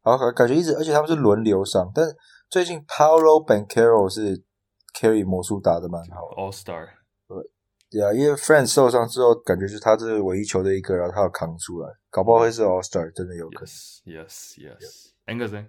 [0.03, 1.91] 然后感觉一直，而且他们是轮流伤。
[1.93, 2.05] 但
[2.49, 4.43] 最近 Paolo Banchero 是
[4.93, 6.87] carry 魔术打得蛮好，All Star。
[7.91, 13.73] 对啊，因为 Franz 受伤之后，感觉是他这是唯一球的一个，然后他要扛出来，搞不好会是 All Star，真的有可能。
[14.05, 15.07] Yes, yes, yes.
[15.25, 15.65] Anderson，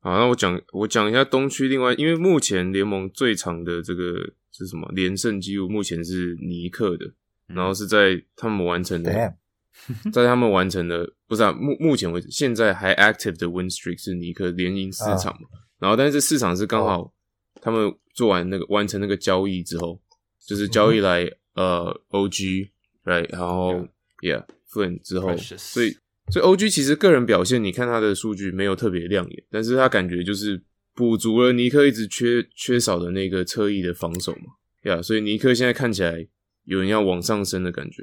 [0.00, 1.68] 好，那我讲我讲一下东区。
[1.68, 7.06] 另外，因为目前联盟最长的这个是什么连胜记录，目前是尼克的，
[7.48, 9.34] 嗯、然后是在他们完成的，Damn.
[10.12, 15.58] 在他们完成的不是啊，目目前为止现在还 active 的 win streak 是尼克连赢四场嘛，uh.
[15.78, 17.14] 然后但是这四场是刚好
[17.62, 19.98] 他们做完那个完成那个交易之后，
[20.46, 21.30] 就是交易来。
[21.54, 23.86] 嗯呃、uh,，OG，right，然后
[24.20, 24.44] Yeah.
[25.02, 25.94] 之后.所以
[26.30, 30.62] 所以 OG 其实个人表现，你看他的数据没有特别亮眼，但是他感觉就是
[30.94, 36.26] 补足了尼克一直缺缺少的那个侧翼的防守嘛，Yeah，所以尼克现在看起来
[36.64, 38.02] 有人要往上升的感觉。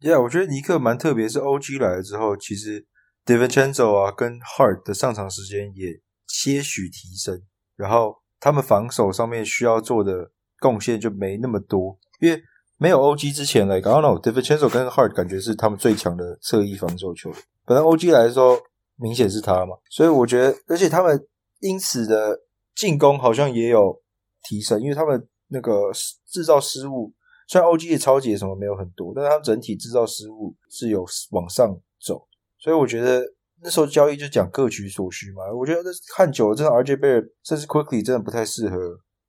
[0.00, 2.86] Yeah，我觉得尼克蛮特别，是 OG 来了之后，其实
[3.24, 7.42] DiVincenzo 啊跟 Hart 的上场时间也些许提升，
[7.74, 10.30] 然后他们防守上面需要做的
[10.60, 12.40] 贡献就没那么多，因为。
[12.76, 17.38] 没有 OG 之前来，I don't know，DiVincenzo 跟 Hard 感觉是他们最强的侧翼防守球员。
[17.64, 18.58] 本来 OG 来的时候，
[18.96, 21.26] 明显是他嘛，所以我觉得，而且他们
[21.60, 22.38] 因此的
[22.74, 24.02] 进攻好像也有
[24.42, 25.90] 提升，因为他们那个
[26.26, 27.12] 制造失误，
[27.48, 32.26] 虽然 OG 的抄截什么没有很多，但是他们整体制造失误是有往上走，
[32.58, 33.24] 所以我觉得
[33.62, 35.42] 那时候交易就讲各取所需嘛。
[35.56, 38.76] 我觉得看久了，真的 RJ Barrett 甚至 Quickly 真的不太适合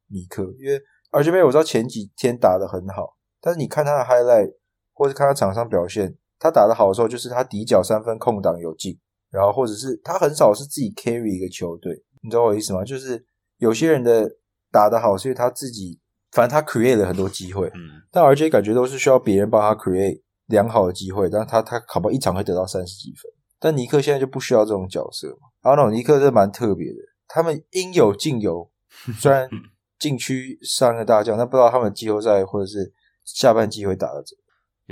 [0.07, 0.81] 尼克，因为
[1.11, 3.14] RJB 我知道前几天打得很好。
[3.45, 4.51] 但是你看他的 highlight，
[4.91, 8.97] 或者看他场上表现，他打得好的时候，就是他底角三分空档有进，
[9.29, 12.83] 然后或者是他很少是自己 carry 一个球队，你知道我意思吗？
[12.83, 13.23] 就是
[13.59, 14.27] 有些人的
[14.71, 15.99] 打得好，是因为他自己，
[16.31, 25.49] 反正他 create 了很多机会，嗯，但 RJ 感觉都是需要别人帮他 create 良好的机会，但他他考不一场会得到三十几分，但尼克现在就不需要这种角色嘛。
[25.61, 28.71] 然后那种尼克是蛮特别的，他们应有尽有，
[29.19, 29.47] 虽然
[29.99, 32.91] 禁区三个大将，但不知道他们季后赛或者是。
[33.25, 34.35] 下半季会打到这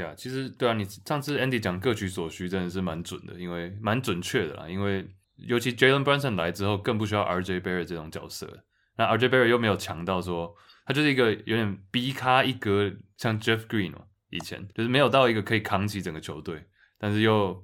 [0.02, 4.68] 呀，yeah, 其实对啊，你上次 Andy 讲各取所需真的是蛮准的，因为蛮准确的啦。
[4.68, 8.66] 因为尤其 Jalen Brunson 来之后，更不需要 RJ Barrett 这种角色。
[8.98, 16.66] 那 RJ Barrett 又没有强到说他就是一个有点 B 咖一格，像 Jeff Green 哦，以前就是没有到一个可以扛起整个球队，
[16.98, 17.64] 但是又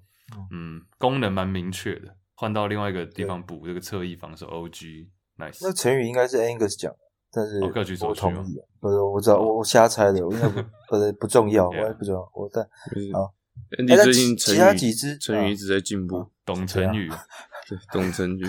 [0.52, 5.58] 嗯功能蛮明确的，换到另外一个地方补这个侧翼防守 OG nice。
[5.62, 6.96] 那成语应该是 Angus 讲。
[7.32, 7.60] 但是
[8.06, 12.68] 我同意，哦、不是我知道我我瞎猜的，我应该不 不是不重要，我也不重要，我但
[13.14, 13.34] 好。
[13.78, 17.08] 你最近其他几只成语一直在进步，懂成语，
[17.70, 18.48] 对，懂成语。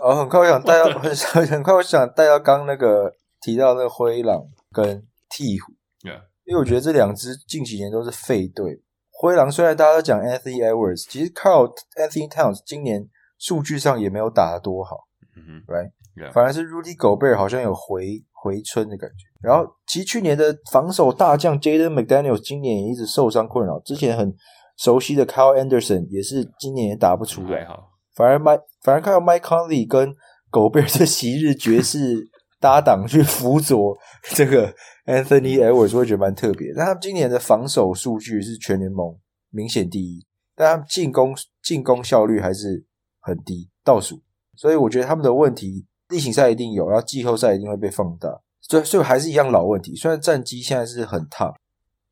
[0.00, 8.82] 哦，很快我想带到很很快我想带到刚那个提到那个灰狼跟鹈鹕.因为我觉得这两支近几年都是废队。
[9.10, 11.64] 灰狼虽然大家都讲 Anthony Edwards，其实靠
[11.96, 15.90] Anthony Towns 今年数据上也没有打得多好，嗯哼，Right。
[16.16, 16.32] Yeah.
[16.32, 24.32] 反而是 Rudy Gobert 好像有回回春的感觉，然后其实去年的防守大将 Jaden McDaniels 今年也一直受伤困扰，之前很
[24.76, 27.66] 熟悉的 Kyle Anderson 也是今年也打不出来，
[28.14, 30.14] 反而 Mike 反而看到 Mike Conley 跟
[30.52, 32.28] Gobert 的昔日爵士
[32.60, 34.72] 搭档去辅佐这个
[35.06, 36.72] Anthony Edwards，我会觉得蛮特别。
[36.76, 39.18] 但他们今年的防守数据是全联盟
[39.50, 42.86] 明显第一，但他们进攻进攻效率还是
[43.18, 44.22] 很低，倒数，
[44.56, 45.86] 所以我觉得他们的问题。
[46.10, 48.28] 例行赛一定有，然后季后赛一定会被放大，
[48.60, 49.96] 所以所以还是一样老问题。
[49.96, 51.54] 虽然战绩现在是很 top，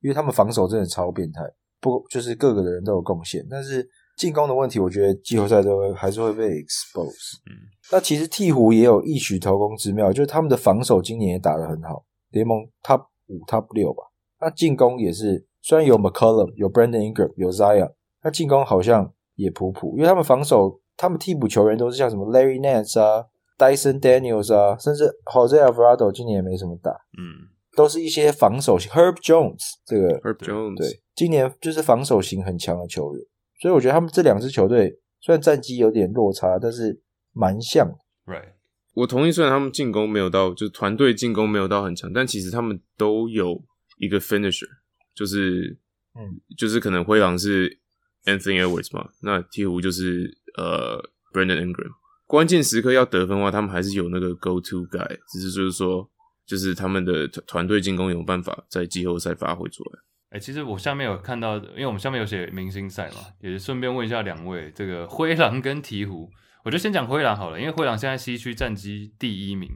[0.01, 1.43] 因为他们防守真的超变态，
[1.79, 7.37] 不就是各个的人都有贡献，但是进攻的问题，我觉得季后赛都会还是会被 expose。
[7.45, 7.53] 嗯，
[7.93, 14.03] 那其实鹈鹕也有异曲同工之妙，就是他们的防守今年也打得很好，联盟 top 五 top 六吧。
[14.41, 17.93] 那进攻也是，虽然有 McCollum 有 Brandon Ingram 有 Zion，
[18.25, 23.27] 那进攻好像也普普，因为他们防守，他们替补球员都是像什么 Larry Nance 啊。
[23.59, 28.91] Dyson Daniels 啊，甚至 Jose Alvarado 今年也没什么打，嗯，都是一些防守型。
[28.91, 33.25] Herb Jones 这个 Herb Jones 对，今年就是防守型很强的球员，
[33.61, 37.01] 所以我觉得他们这两支球队虽然战绩有点落差，但是
[37.33, 37.95] 蛮像的。
[38.33, 38.55] Right，
[38.95, 43.63] 我同意，虽然他们进攻没有到，就是团队进攻没有到很强，但其实他们都有
[43.99, 44.67] 一个 finisher，
[45.15, 45.79] 就是
[46.19, 47.79] 嗯，就是可能灰狼是
[48.25, 51.93] Anthony Edwards 嘛，那鹈鹕就是呃 Brandon Ingram。
[52.27, 56.11] 关键时刻要得分的话，他们还是有那个 go to guy，只是就是说，
[56.47, 60.01] 就是他们的团队进攻有办法在季后赛发挥出来。
[60.31, 66.27] 哎、欸，其实我下面有看到，因为我们下面有写明星赛嘛，也是顺便问一下两位，这个灰狼跟鹈鹕，
[66.65, 69.69] 我就先讲灰狼好了，因为灰狼现在西区战绩第一名，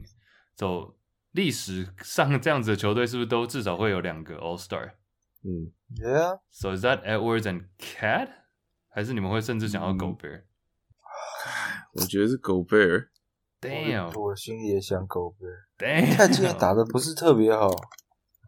[0.55, 0.95] 走
[1.33, 4.93] 历史上这样子的球队是不是都至少会有两个 All Star？
[5.43, 6.39] 嗯，Yeah。
[6.49, 8.29] So is that Edwards and Cat？
[8.89, 10.43] 还是你们会甚至想要 Gobert？、嗯
[11.99, 13.09] 我觉得是狗贝尔
[13.59, 15.67] ，Damn，我心里也想狗贝尔。
[15.79, 17.69] Damn，他今天打的不是特别好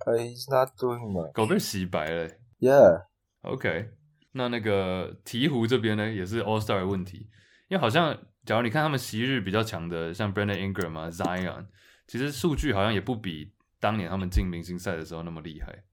[0.05, 1.31] ，He's not doing much。
[1.33, 3.89] 狗贝尔洗白了，Yeah，OK。
[4.33, 7.27] 那那个鹈鹕这边呢，也是 All Star 的问题，
[7.69, 11.65] 因为好像假如你看他们昔日比较强的，像 Brandon Ingram 啊，Zion，
[12.05, 15.83] 其实数据好像也不比当年他们进明星赛的时候那么厉害。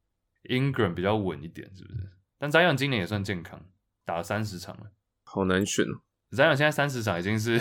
[0.50, 2.00] Ingram 比较稳一点，是不是？
[2.38, 3.58] 但 Zion 今年也算健康，
[4.04, 4.90] 打了三十场了，
[5.24, 6.02] 好难选哦。
[6.36, 7.58] Zion 现在三十场已经是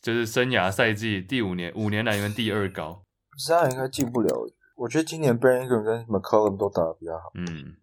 [0.00, 3.02] 就是生涯赛季第五年五年来里面第二高
[3.44, 4.32] ，Zion 应该进不了。
[4.76, 7.32] 我觉得今年 Brandon Ingram 跟 McCollum 都打得比较好。
[7.34, 7.74] 嗯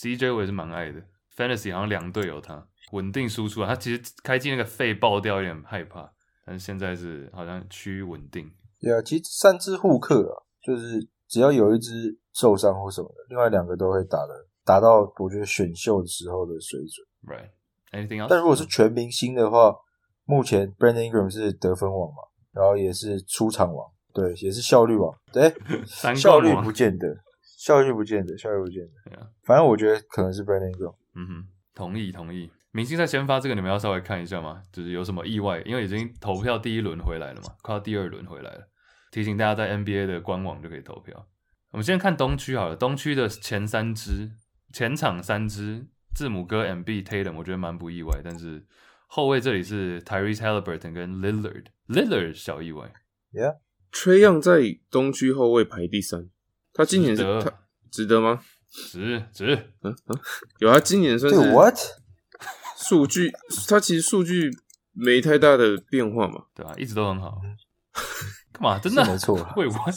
[0.00, 1.00] ，CJ 我也是蛮爱的
[1.36, 3.68] ，Fantasy 好像两队有他稳定输出啊。
[3.68, 6.10] 他其实开季那个肺爆掉有点害怕，
[6.44, 8.50] 但是现在是好像趋于稳定。
[8.80, 17.06] 对啊，其实三支互克啊，就是只要有一支受伤或什么的，另外两个都会打的达到我觉得选秀的时候的水准。
[17.26, 17.50] Right。
[17.92, 18.28] Anything else?
[18.28, 19.74] 但如果是全明星的话，
[20.24, 22.16] 目前 Brandon Ingram 是得分王嘛，
[22.52, 25.52] 然后也是出场王，对，也是效率王，对，
[26.16, 27.16] 效率不见得，
[27.58, 29.16] 效率不见得，效率不见得。
[29.16, 29.26] Yeah.
[29.44, 30.94] 反正我觉得可能是 Brandon Ingram。
[31.14, 31.44] 嗯哼，
[31.74, 32.50] 同意同意。
[32.72, 34.60] 明星赛先发这个你们要稍微看一下吗？
[34.72, 35.62] 就是有什么意外？
[35.64, 38.68] 因为已经投票第一轮回来了嘛，快到第二轮回来了。
[39.12, 41.26] 提醒大家在 NBA 的官网就可以投票。
[41.70, 44.30] 我们先看东区好了，东区的前三支，
[44.72, 45.86] 前场三支。
[46.16, 48.64] 字母哥 Embiid Tatum 我觉得蛮不意外，但是
[49.06, 52.90] 后卫这里是 Tyrese Halliburton 跟 Lillard，Lillard 小意外。
[53.34, 56.30] Yeah，Trae Young 在东区后卫排第三，
[56.72, 57.52] 他今年是值，他
[57.90, 58.40] 值得吗？
[58.70, 60.18] 值值，嗯嗯，
[60.60, 61.76] 有他今年算是 What？
[62.78, 63.30] 数据
[63.68, 64.50] 他其实数据
[64.92, 66.74] 没太大的变化嘛，对吧、啊？
[66.78, 67.42] 一直都很好。
[68.58, 68.78] 干嘛？
[68.78, 69.92] 真的没错， 会玩，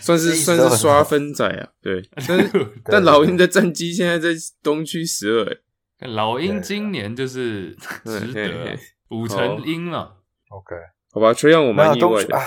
[0.00, 1.68] 算是算是刷分仔啊。
[1.82, 4.28] 对，但是但老鹰的战绩现在在
[4.62, 5.44] 东区十二。
[5.98, 7.74] 哎，老鹰今年就是
[8.04, 8.78] 值得
[9.10, 10.16] 五成鹰了。
[10.50, 10.76] OK，
[11.12, 12.38] 好吧，这样我蛮意外的。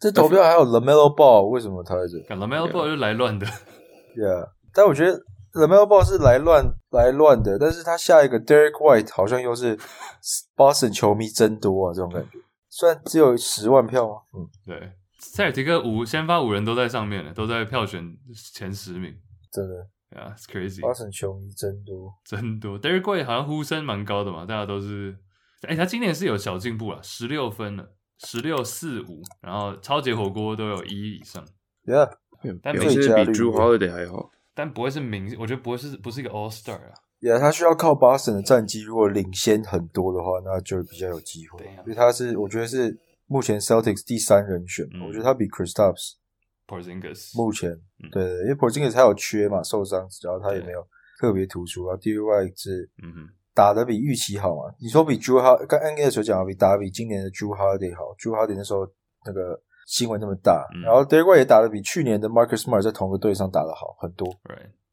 [0.00, 3.46] 这投票还有 LaMelo Ball，为什么他在这？LaMelo Ball 就来乱的。
[3.46, 5.20] Yeah，但我觉得
[5.52, 9.78] LaMelo Ball 是来乱来乱的，但是他下一个 Derek White 好像又是
[10.56, 12.38] Boston 球迷真多啊，这种感觉。
[12.74, 14.22] 虽然只有十万票吗？
[14.32, 18.16] 嗯，对，塞尔提克五先发五人都在上面了，都在票选
[18.54, 19.14] 前十名，
[19.52, 19.86] 真的
[20.18, 20.80] 啊、yeah,，it's crazy。
[20.80, 22.80] 巴神球迷真多， 真多。
[22.80, 25.14] Derek White 好像呼声蛮高的嘛，大家都是，
[25.64, 27.86] 哎、欸，他今年是有小进步了，十六分了，
[28.20, 31.46] 十六四五，然后超级火锅都有一以上
[31.84, 32.10] ，Yeah，
[32.62, 36.94] 但每次比 Holiday 还好，但不会是明，我觉得不会是，不是一个 All Star 啊。
[37.22, 41.64] Yeah, 他需要靠巴神的战绩，如果领先很多的话，那就比较有机会。
[41.64, 46.14] 因为他是，我觉得是目前 Celtics 第三人选，嗯、我觉得他比 Kristaps、
[46.66, 50.84] Porzingis 目前、嗯、对，因为 Porzingis 他有缺嘛，受伤，然后他也没有
[51.20, 51.86] 特别突出。
[51.86, 52.90] 然后第二位是
[53.54, 54.74] 打得比预期好嘛？
[54.80, 58.84] 你说比 Jrue Holiday 刚 NBA 的时候讲比打比今年的 Jrue Holiday 好，Jrue Holiday 那时候
[59.24, 64.26] 那个新闻那么大，嗯、然后 White 也打得比去年的 Marcus Smart 在同个队上打的好很多。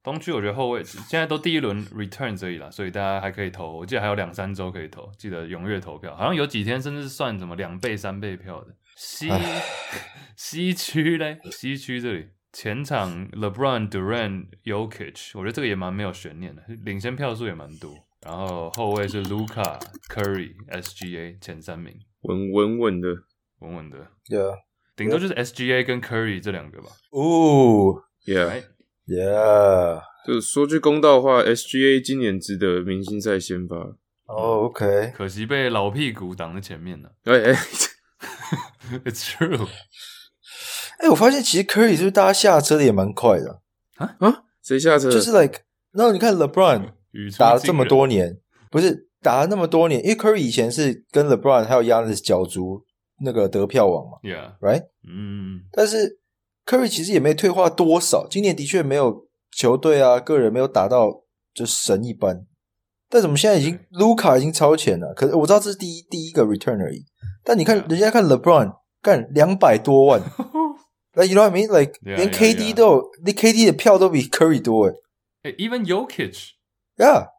[0.01, 3.77] 东区我觉得后卫现在都第一轮 return 而已啦，所以大家还可以投。
[3.77, 6.15] 我记得还有两三周可以投，记得踊跃投票。
[6.15, 8.75] 好像有几天甚至是算什么两倍、三倍票的。
[8.95, 9.29] 西
[10.37, 17.93] 西区嘞，西区这里前场 LeBron、Durant、Yokich，我觉得这个也蛮没有悬念的，领先票数也蛮多。
[18.21, 23.09] 然后后卫是 Luca、Curry、SGA 前三名，稳稳稳的，
[23.59, 23.97] 稳稳的。
[24.29, 24.55] Yeah，
[24.95, 26.89] 顶多就是 SGA 跟 Curry 这两个吧。
[27.11, 28.63] 哦，Yeah。
[29.09, 33.75] Yeah，就说句公道话，SGA 今年值得明星赛先发。
[34.27, 37.11] 哦、oh,，OK，可惜被老屁股挡在前面了。
[37.23, 37.59] 哎哎，
[39.03, 39.65] It's true。
[40.99, 43.61] 哎、欸，我发现其实 Curry 就是大家下车的也蛮快的
[43.95, 44.43] 啊啊？
[44.61, 45.09] 谁下车？
[45.09, 46.91] 就是 like，然后你看 LeBron
[47.39, 48.37] 打了这么多年，
[48.69, 52.85] 不是打了那么多年，因为 Curry 以前是跟 LeBron 还有 Giannis 角逐
[53.21, 56.18] 那个得票王嘛，Yeah，right，嗯，但是。
[56.69, 62.45] Curry 其实也没退化多少，今年的确没有球队啊，个人没有打到就神一般，
[63.09, 65.11] 但怎么现在已经卢卡已经超前了？
[65.15, 67.03] 可是我知道这是第一第一个 return 而已。
[67.43, 70.21] 但你看人家看 LeBron 干两百多万，
[71.17, 71.67] like you know what I mean?
[71.75, 72.75] Like Yeah, 连 KD yeah.
[72.75, 74.93] 都有，连 KD 的票都比 Curry 多诶。
[75.41, 77.29] 哎，even Jokic，Yeah,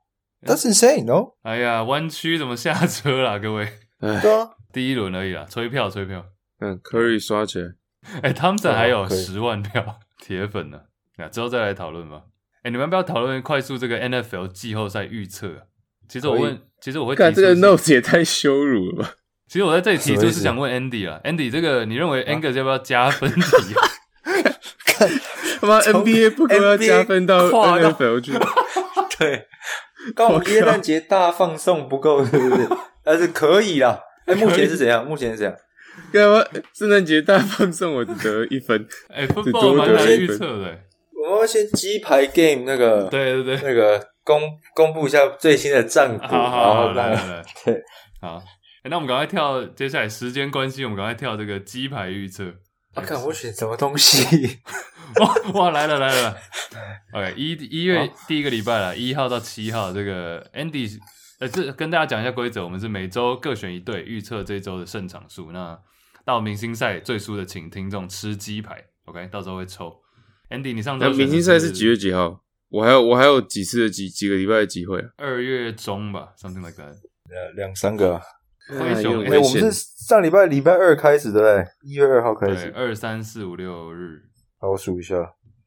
[0.43, 1.35] that's insane, no?
[1.43, 3.69] 哎呀，弯曲怎么下车啦，各位？
[4.01, 6.25] 哎，对啊，第一轮而已啦，吹票吹票。
[6.59, 7.69] 嗯 Curry 刷起来，
[8.23, 10.81] 哎，Thompson 还有十万票铁粉呢，
[11.19, 12.23] 那之后再来讨论吧。
[12.63, 15.63] 哎，你们要不要讨论快速这个 NFL 季后赛预测啊？
[16.09, 19.15] 其实我问，其实我会提出看这个 notes 也太羞辱了吧？
[19.49, 23.41] 其实我在这里提出是想问 Andy 啊，Andy 这个你认为 Angus 要不要加分题
[23.75, 23.89] 啊？
[25.61, 28.33] 他妈 NBA 不够要加分到 NFL 去？
[29.19, 29.47] 对，
[30.15, 32.69] 刚好耶诞节大放送不够，是不是？
[33.03, 34.01] 但是可以啦。
[34.27, 35.05] 哎，目前是怎样？
[35.07, 35.55] 目前是怎样？
[36.13, 36.45] 干嘛？
[36.73, 38.87] 圣诞节大放送，我只得一分。
[39.09, 40.85] 哎只，football 多得蛮难预测的欸。
[41.23, 44.43] 我们要先鸡排 game 那个，对对对，那个公
[44.75, 47.83] 公布一下最新的战果，好好好，然后来来来， 对，
[48.21, 48.43] 好。
[48.83, 52.47] 欸那我们赶快跳，接下来时间关系，我们赶快跳这个鸡排预测。
[52.95, 54.59] 啊，看我选什么东西？
[55.21, 56.23] 哇哇，来了来了
[56.73, 60.99] 来！OK，一一月第一个礼拜了，一号到七号，这个 Andy，
[61.41, 65.53] 呃，这跟大家讲一下规则，我们是每周各选一队，预测这周的胜场数。
[65.53, 65.79] 那
[66.31, 68.85] 到明星赛最输的，请听众吃鸡排。
[69.07, 69.93] OK，到时候会抽。
[70.49, 72.45] Andy，你上周明星赛是几月几号？
[72.69, 75.09] 我还有我还有几次的几几个礼拜的机会啊？
[75.17, 76.95] 二月中吧，something like that。
[77.25, 78.23] 两，两三个啊。
[78.69, 81.67] 灰熊哎，我们是上礼拜礼拜二开始，对不对？
[81.83, 82.73] 一月二号开，始。
[82.77, 84.23] 二三四五六日。
[84.61, 85.17] 好，我数一下，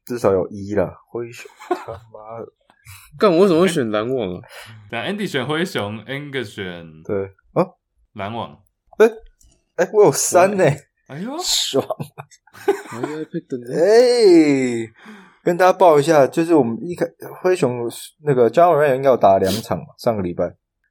[0.06, 0.90] 至少有一啦。
[1.10, 2.50] 灰熊，他妈的，
[3.20, 4.40] 干，我为什么会选篮网啊？
[4.90, 7.68] 等下 Andy 选灰熊，Angus 选对啊，
[8.14, 8.58] 篮网。
[9.76, 10.64] 哎，我有三呢，
[11.08, 11.84] 哎呦，爽！
[15.42, 17.04] 跟大家报一下，就是我们一开
[17.42, 17.90] 灰熊
[18.24, 20.46] 那个 Ja Morant 应该有打两场嘛，上个礼拜，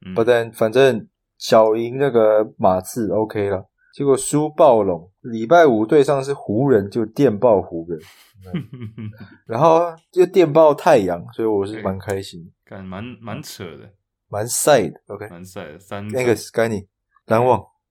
[0.06, 0.14] 嗯。
[0.14, 1.08] 不但反正
[1.38, 8.00] 小赢那个马刺 OK 了，结果输暴龙，礼拜五对上是湖人，就电爆湖人，
[9.48, 13.90] 然后就电爆太阳，所以我是蛮开心，感蛮蛮扯的，
[14.30, 15.02] 蛮晒的。
[15.08, 15.80] OK，蛮晒的。
[15.80, 16.86] 三那个该你
[17.26, 17.44] 篮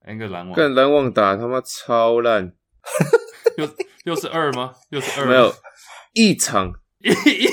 [0.06, 0.14] 网。
[0.14, 2.52] Angus 篮网，干篮网打他妈超烂，
[3.56, 3.68] 又
[4.04, 4.72] 又是二吗？
[4.90, 5.26] 又是二？
[5.26, 5.54] 没有
[6.14, 7.48] 一场一。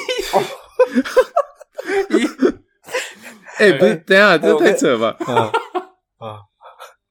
[3.57, 5.17] 哎，不是，等一下，这太扯了吧？
[5.27, 5.51] 啊
[6.25, 6.39] 啊！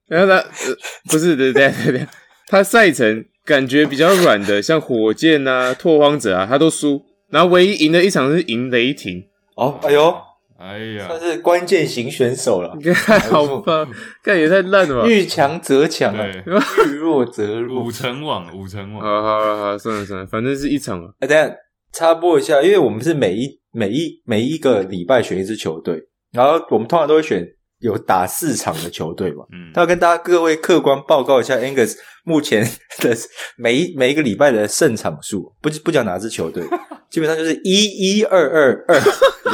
[0.06, 0.76] 然后他呃
[1.10, 2.08] 不是，对对对对，
[2.46, 7.04] 他赛程感觉比较软的，像火箭啊、拓荒者啊，他都输。
[7.28, 10.18] 然后唯一赢的一场是赢雷霆，哦，哎呦，
[10.58, 12.76] 哎呀算，是关键型选手了。
[12.76, 13.88] 你看好棒，
[14.24, 15.08] 看也太烂了吧！
[15.08, 17.92] 遇强则强啊，遇弱则弱五。
[17.92, 21.14] 成网，五成网，好好好好，算了算了，反正是一场了。
[21.20, 21.54] 哎，等下
[21.92, 26.02] 插播一下，因为我们是每一每一每一个礼拜选一支球队，
[26.32, 27.46] 然后我们通常都会选
[27.78, 29.44] 有打四场的球队嘛。
[29.52, 31.94] 嗯，他要跟大家各位客观报告一下 Angus
[32.24, 33.16] 目前的
[33.56, 36.64] 每一每一个礼拜的胜场数，不不讲哪支球队，
[37.08, 39.00] 基本上就是一一二二二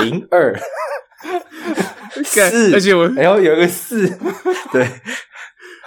[0.03, 0.63] 零二干
[2.25, 4.09] 四，而且我然后有一个四，
[4.73, 4.89] 对，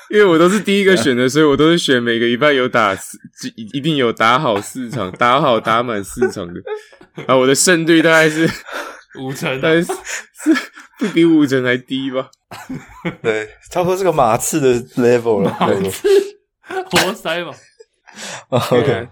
[0.09, 3.17] 因为我都是第一个选的，所以我都是选每个礼拜有打四，
[3.55, 6.61] 一一定有打好四场， 打好打满四场的。
[7.25, 8.49] 啊，我的胜率大概是
[9.19, 10.53] 五成大，概是是
[10.99, 12.27] 不比五成还低吧？
[13.21, 15.55] 对，差不多是个马刺的 level 了。
[15.59, 16.07] 马刺？
[16.69, 17.53] 活塞嘛
[18.49, 19.07] ，OK，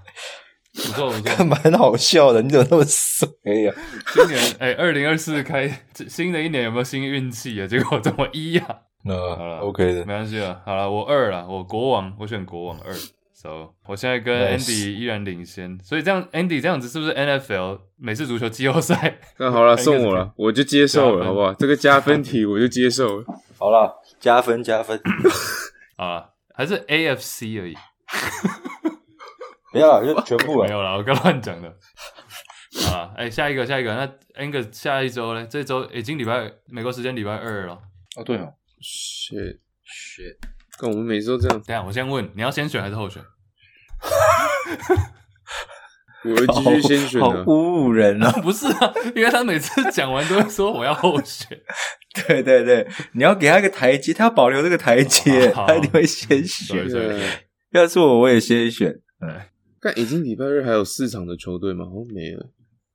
[0.75, 1.45] 不错不错。
[1.45, 3.27] 蛮好笑的，你怎么那么衰
[3.63, 3.73] 呀、
[4.13, 7.65] 今年 哎，二零二四开新的一年有没有新运气啊？
[7.67, 8.63] 结果这么一呀、
[9.03, 12.93] 那好了 OK 的没，关系了，好了，我二了，我国王，我选国王二。
[13.37, 19.19] So，我现在跟 Andy 依然领先，所以这样 Andy 这样子是不是 NFL 美式足球季后赛？
[19.37, 21.53] 那好了， 送我了，我就接受了，好不好？
[21.53, 23.25] 这个加分题我就接受了。
[23.59, 24.99] 好了，加分加分，
[25.97, 27.75] 啊，还是 AFC 而已，
[29.75, 30.67] 不要了，就全部了。
[30.67, 31.67] 没有了，我刚乱讲的。
[32.91, 34.07] 啊，哎，下一个，下一个，那
[34.41, 35.45] Angus 下一周呢？
[35.49, 37.73] 这周已经礼拜美国时间礼拜二了。
[38.15, 40.37] 哦，对哦，shit，shit，
[40.79, 43.21] 看我们每次都这样，等下我先问，你要先选还是后选？
[46.25, 47.27] 我会继续先选的。
[47.27, 48.31] 好侮辱人啊！
[48.41, 51.57] 不是啊，因为他每次讲完都会说我要后选。
[52.27, 56.89] 对对对，你要给他一个台阶，他要保留这个台阶，好他一定会先对选。
[56.89, 57.29] 对对，
[57.71, 58.93] 要是我，我也先选。
[59.85, 61.85] 看已经礼拜日还有四场的球队吗？
[61.85, 62.51] 好像没了。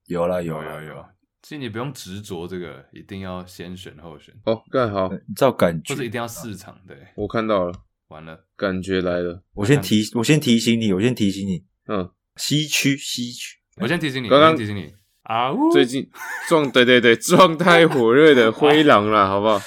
[0.09, 1.07] 有啦有有有有，
[1.41, 6.05] 其实你不用执着这个，一定要先选后选，哦，干好，照感觉或者。
[6.05, 6.76] 一定要四场。
[6.88, 7.72] 对，我看到了，
[8.09, 9.41] 完了，感觉来了。
[9.55, 16.11] 我先提，我先提醒你，我先提醒你，嗯，西区西区，我先提醒你，刚刚提醒你，啊呜，最近
[16.49, 19.61] 状对对对状态火热的灰狼啦，好不好？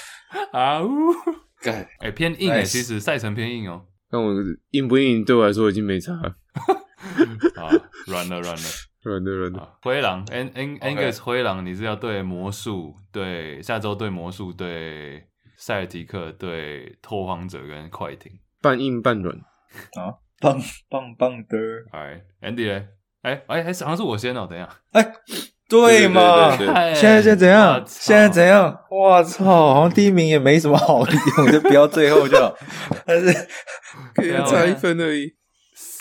[0.52, 0.88] 啊呜，
[1.62, 4.34] 干哎、欸，偏硬哎、其实赛程偏硬哦、但我
[4.72, 6.36] 硬不硬对我来说已经没差了，
[7.56, 7.70] 啊，
[8.06, 8.62] 软了软了。
[9.02, 9.60] 软的软的。
[9.60, 15.22] 啊，灰狼，An An Angus 灰狼，你是要对魔术，对下周对魔术，对
[15.58, 18.32] 塞尔提克，对拓荒者跟快艇。
[18.62, 21.58] 半硬半软，啊，棒棒棒的，
[21.92, 22.86] 哎，Andy 嘞？
[23.20, 24.68] 哎哎哎，好像是我先哦，等一下。
[25.68, 26.56] 对嘛？
[26.56, 27.84] 对对对对哎现在现在怎我样？
[27.86, 28.78] 现在怎样？
[28.90, 29.44] 我操，
[29.74, 32.56] 好像第一名也没什么好用，就不要最后就好。
[33.04, 33.32] 但是
[34.14, 35.34] 可以差一分而已。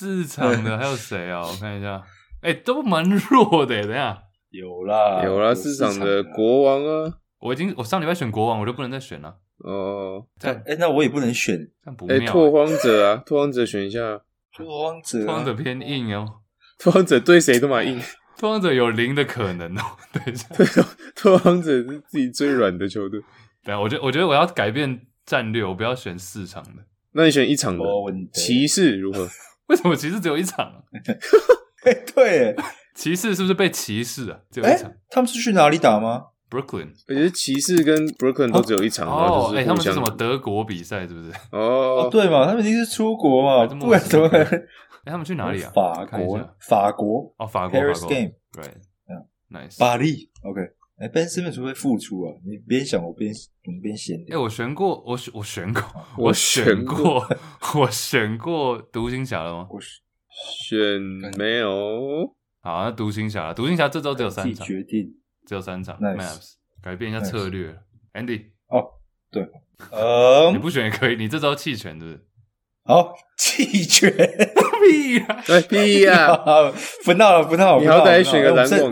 [0.03, 1.39] 四场的还有谁啊？
[1.41, 2.03] 我看一下，
[2.41, 3.81] 哎，都蛮弱的。
[3.83, 9.37] 等下，有啦，有啦，市场的国王啊，我已经我上礼拜选国王，我就不能再选了。
[9.59, 12.31] 哦，这样哎，那我也不能选哎，这样不妙。
[12.31, 14.19] 拓荒者啊，拓荒者选一下，
[14.53, 16.27] 拓荒者啊，拓荒者偏硬哦，
[16.77, 17.97] 拓荒者对谁都蛮硬，
[18.37, 19.81] 拓荒者有零的可能哦。
[20.11, 20.47] 等一下，
[21.15, 23.21] 拓荒者是自己最软的球队。
[23.63, 26.83] 等一下，我觉得我觉得我要改变战略，我不要选四场的。
[27.15, 27.85] 那你选一场的
[28.33, 29.29] 骑士如何？
[29.73, 30.75] 为什么骑士只有一场、啊？
[31.83, 32.55] 哎，对，
[32.95, 34.37] 骑士是不是被骑士啊？
[34.51, 41.31] 只有哎一场。，他们是去哪里打吗？Brooklyn 我觉得骑士跟 Brooklyn 都只有一场，然后哦，哎、就是他们是什么德国比赛是不是？
[41.31, 44.63] 哎、哦哦，，对嘛，他们一定是出国嘛，这么不然怎么可能？
[45.05, 45.71] 他们去哪里啊？
[45.73, 49.79] 法看一下国，法国，哦，法国 Paris 法国 game Right，nice。
[49.79, 50.29] 巴黎。
[50.43, 50.61] OK，
[50.99, 52.33] 哎，Ben Simmons 会不会复出啊？
[52.45, 53.33] 你边想我边
[53.65, 54.41] 我们边闲哎、聊。
[54.41, 55.83] 我选过，我选我选过，
[56.17, 57.27] 我选选过，
[57.81, 59.67] 我选过独行侠了吗？
[59.69, 61.01] 我是选
[61.37, 65.07] 没有，好，那独行侠了，独行侠这周只有三场，决定。
[65.45, 65.97] 只有三场。
[65.99, 67.77] Nice Maps 改变一下策略。
[68.13, 68.85] Andy，哦，
[69.31, 69.43] 对，
[69.91, 72.25] 嗯你，不选也可以，你这周弃权是不是？
[72.85, 74.09] 好， 弃权。
[74.83, 75.43] 屁啊！
[75.47, 76.35] 哎屁呀！
[77.05, 77.81] 不闹了，不闹了。
[77.81, 78.91] 你好歹选个篮篮网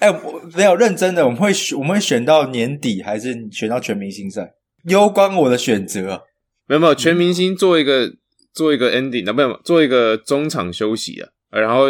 [0.00, 4.54] 哎，我没有认真的，我们会选，我们会选到年底，还是选到全明星赛？
[4.84, 6.22] 攸关我的选择啊。
[6.66, 8.12] 没有没有，全明星做一个
[8.52, 11.86] 做一个 ending，那没有做一个中场休息啊，然后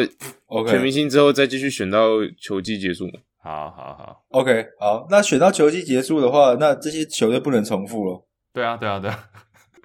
[0.46, 2.08] OK，全明星之后再继续选到
[2.40, 3.20] 球季结束嘛。
[3.40, 8.26] 好好好，OK，好，那选到球季结束的话，那这些球队不能重复了。
[8.52, 9.24] 对啊，对啊，对啊。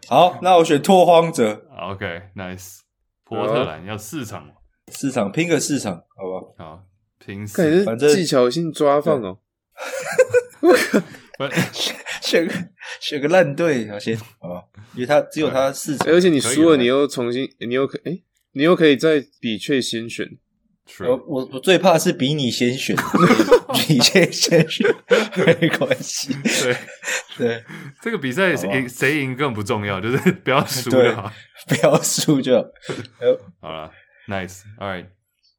[0.08, 2.80] 好，那我选拓荒者，OK，Nice。
[3.24, 4.50] 波特兰要四场，
[4.92, 6.66] 四场拼个四场，好吧？
[6.66, 6.84] 好
[7.26, 7.84] 拼看四。
[7.84, 9.40] 反技巧性抓放哦。
[10.62, 10.74] 不
[12.22, 12.54] 选个
[13.02, 14.64] 选个烂队，好先，好吧？
[14.94, 18.20] 因为他只有他四场，而且你输了，你又重新，你又可哎，
[18.54, 20.28] 你又可以再比却先选。
[21.00, 22.96] 我我我最怕是比你先选，
[23.88, 24.86] 比先先选
[25.60, 26.78] 没关系，对，
[27.38, 27.64] 对，
[28.02, 31.32] 这个比赛谁赢谁赢更不重要，就是不要输就好。
[31.68, 32.66] 不要输就好。
[33.62, 33.92] 好了
[34.28, 35.06] ，Nice，All right。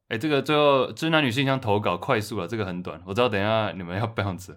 [0.09, 4.55] 哎，这个最后知男女信箱投稿快速了，这个很短，我知道等一下你们要 bounce，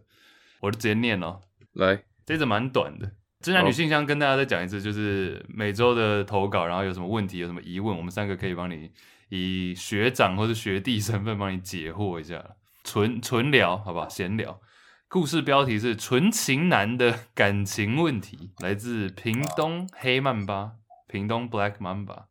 [0.59, 1.39] 我就直接念哦。
[1.73, 3.11] 来，这则蛮短的。
[3.39, 8.91] 知男女信箱跟大家再讲一次，就是每周的投稿，然后有什么问题、有什么疑问，我们三个可以帮你
[9.29, 12.43] 以学长或是学弟身份帮你解惑一下，
[12.83, 14.09] 纯纯聊，好不好？
[14.09, 14.59] 闲聊。
[15.07, 20.73] 故事标题是“纯情男的感情问题”，来自屏东黑曼巴，
[21.07, 22.25] 屏东 Black Mamba。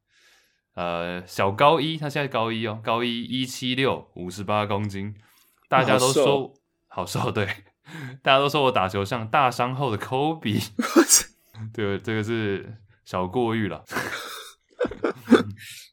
[0.76, 5.14] 呃，小高一，他现在高一哦，高一一七六，五十八公斤，
[5.70, 6.52] 大家都说
[6.86, 7.46] 好瘦，对，
[8.22, 10.60] 大家都说我打球像大伤后的科比，
[11.72, 13.84] 对，这个是小过誉了。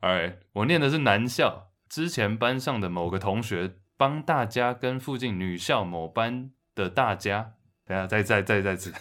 [0.01, 7.53] 哎，我念的是男校，之前班上的某个同学帮大家跟附近女校某班的大家，
[7.85, 8.93] 等下再再再再次，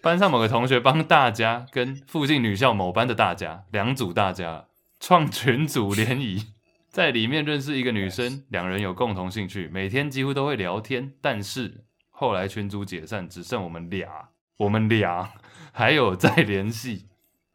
[0.00, 4.64] 班上某个同学帮大家跟附近女校某班的大家两组大家
[4.98, 6.54] 创群组联谊，
[6.88, 15.32] 在里面认识一个女生，两人有共同兴趣，每天几乎都会聊天，但是后来群组解散，只剩我们俩，我们俩
[15.72, 17.08] 还有在联系。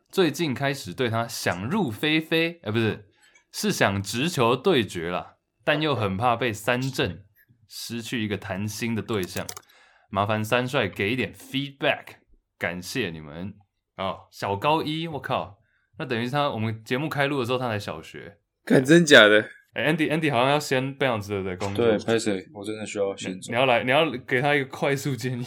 [0.09, 3.07] 最近开始对她想入非非，哎，不是，
[3.51, 7.23] 是想直球对决啦，但又很怕被三振，
[7.67, 9.47] 失去一个谈心的对象。
[10.09, 12.17] 麻烦三帅给一点 feedback，
[12.59, 13.55] 感谢你们
[13.95, 14.27] 哦。
[14.29, 15.60] 小高一，我靠，
[16.01, 18.35] 那等于是他我们节目开录的时候他才小学。
[18.65, 19.39] 看真假的？
[19.75, 21.85] 哎，Andy Andy 好像要先这样子的工作。
[21.85, 22.43] 对，拍谁？
[22.51, 23.55] 我真的需要先走你。
[23.55, 25.45] 要来，你要给他一个快速建议。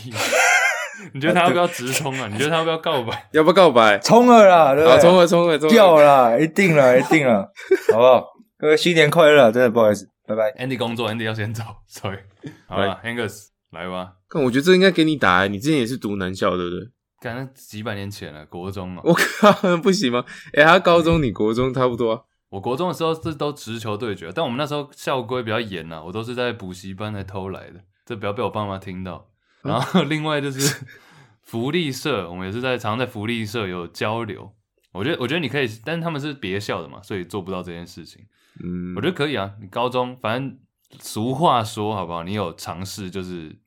[1.13, 2.29] 你觉得他要不要直冲啊？
[2.31, 3.29] 你觉得他要不要告白？
[3.33, 3.99] 要不要告白？
[3.99, 5.03] 冲了啦，对不好，对？
[5.03, 5.75] 冲了，冲了，冲了！
[5.75, 7.51] 掉了啦，一定了，一定了，
[7.93, 8.25] 好不好？
[8.57, 9.51] 各位新年快乐！
[9.51, 10.45] 真的不好意思，拜拜。
[10.53, 12.21] Andy 工作，Andy 要先走，sorry。
[12.69, 14.13] 好了，Angus 来吧。
[14.29, 15.49] 看，我觉得这应该给你打、欸。
[15.49, 16.89] 你之前也是读男校，对不对？
[17.25, 19.03] 刚刚几百年前了，国中啊。
[19.03, 20.22] 我靠，不行吗？
[20.53, 22.22] 哎、欸，他高中，你国中差不多啊。
[22.51, 29.31] 我国中的时候是都直球对决，但我们那时候校规比较严呐、啊，我都是在补习班才偷来的，这不要被我爸妈听到。
[29.62, 30.85] 然后另外就是
[31.43, 34.53] 福利社，我们也是在常常在福利社有交流。
[34.93, 38.22] 我觉得我觉得你可以，但是他们是别校的嘛，所以做不到这件事情。
[38.62, 40.59] 嗯，我觉得可以啊，你高中反正
[41.01, 42.22] 俗话说好不好？
[42.22, 43.59] 你有尝试就是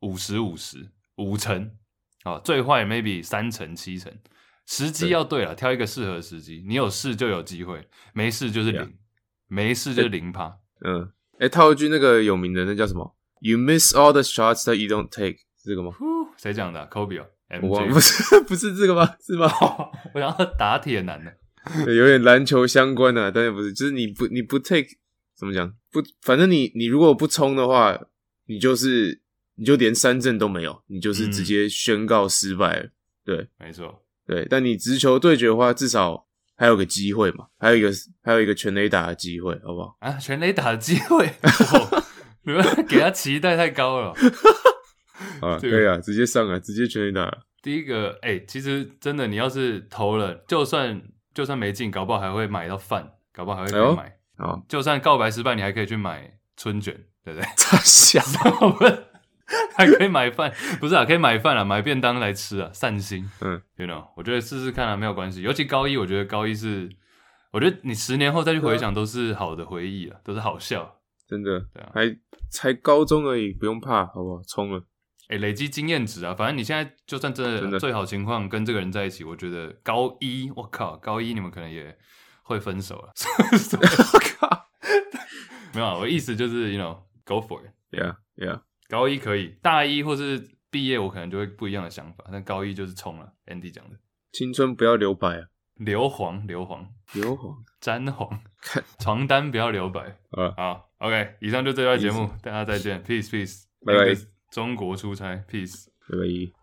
[0.00, 1.72] 五十五十五成
[2.24, 4.12] 啊，最坏 maybe 三成七成。
[4.66, 6.64] 时机要对了，挑一个适合的时机。
[6.66, 8.94] 你有事就有机会，没事就是零.
[9.48, 10.58] 没事就是零趴。
[10.84, 11.02] 嗯，
[11.34, 15.92] 哎、欸，套一句那个有名的，那叫什么？You miss all the shots that you don't take，是这个吗？
[16.36, 17.26] 谁讲的？Kobe 哦，
[17.62, 19.16] 我 不是不是这个吗？
[19.20, 19.50] 是吗？
[20.14, 21.34] 我想要打铁男的，
[21.92, 24.86] 有点篮球相关的，但是不是，就是你不你不 take
[25.36, 25.68] 怎么讲？
[25.90, 27.98] 不，反正你你如果不冲的话，
[28.46, 29.20] 你就是
[29.60, 32.82] 你就连三振都没有，你就是直接宣告失败了。
[32.84, 32.92] 嗯、
[33.26, 34.02] 对，没错。
[34.26, 37.90] 对，但你直球对决的话，至少还有个机会嘛，还有一个
[38.22, 39.98] 还有一个全垒打的机会，好不好？
[40.00, 41.30] 啊，全垒打的机会，
[42.44, 44.14] 你们 给他期待太高了。
[45.42, 47.30] 啊， 对啊，直接上啊，直接全垒打。
[47.60, 51.02] 第一个，哎、欸，其实真的，你要是投了，就算
[51.34, 54.16] 就算没进，搞不好还会买到饭，搞不好还会可以买。
[54.36, 57.46] 啊、哎，就算告白失败，你还可以去买春卷，对不对？
[57.58, 58.24] 太香
[58.80, 59.09] 了。
[59.76, 63.28] 还可以买饭， 不是啊，可以买饭啊，买便当来吃啊，散心。
[63.40, 65.42] 嗯，you know，我觉得试试看啊，没有关系。
[65.42, 66.88] 尤其高一，我觉得高一是，
[67.52, 70.96] 我觉得你十年后再去回想，都是好的回忆啊，都是好笑。
[71.28, 72.16] 真的，对啊，还
[72.50, 74.42] 才高中而已，不用怕，好不好？
[74.48, 74.78] 冲了，
[75.28, 76.34] 哎、欸，累积经验值啊。
[76.34, 81.96] 反正你现在就算真的最好情况跟这个人在一起，我觉得高一，我靠，高一你们可能也
[82.42, 83.12] 会分手了。
[84.12, 84.66] 我靠，
[85.72, 88.60] 没有啊，我意思就是 you know，go for it，yeah yeah。
[88.90, 92.24] 高一可以，大一或是毕业，我可能就会不一样的想法。
[92.30, 93.96] 但高一就是冲了，Andy 讲的，
[94.32, 98.40] 青春不要留白啊，硫磺，硫磺，硫磺，沾黄，
[98.98, 100.18] 床单不要留白。
[100.32, 104.20] 啊，好，OK，以上就这期节目，大家再见，Peace，Peace，拜拜，
[104.50, 106.59] 中国出差，Peace，拜拜。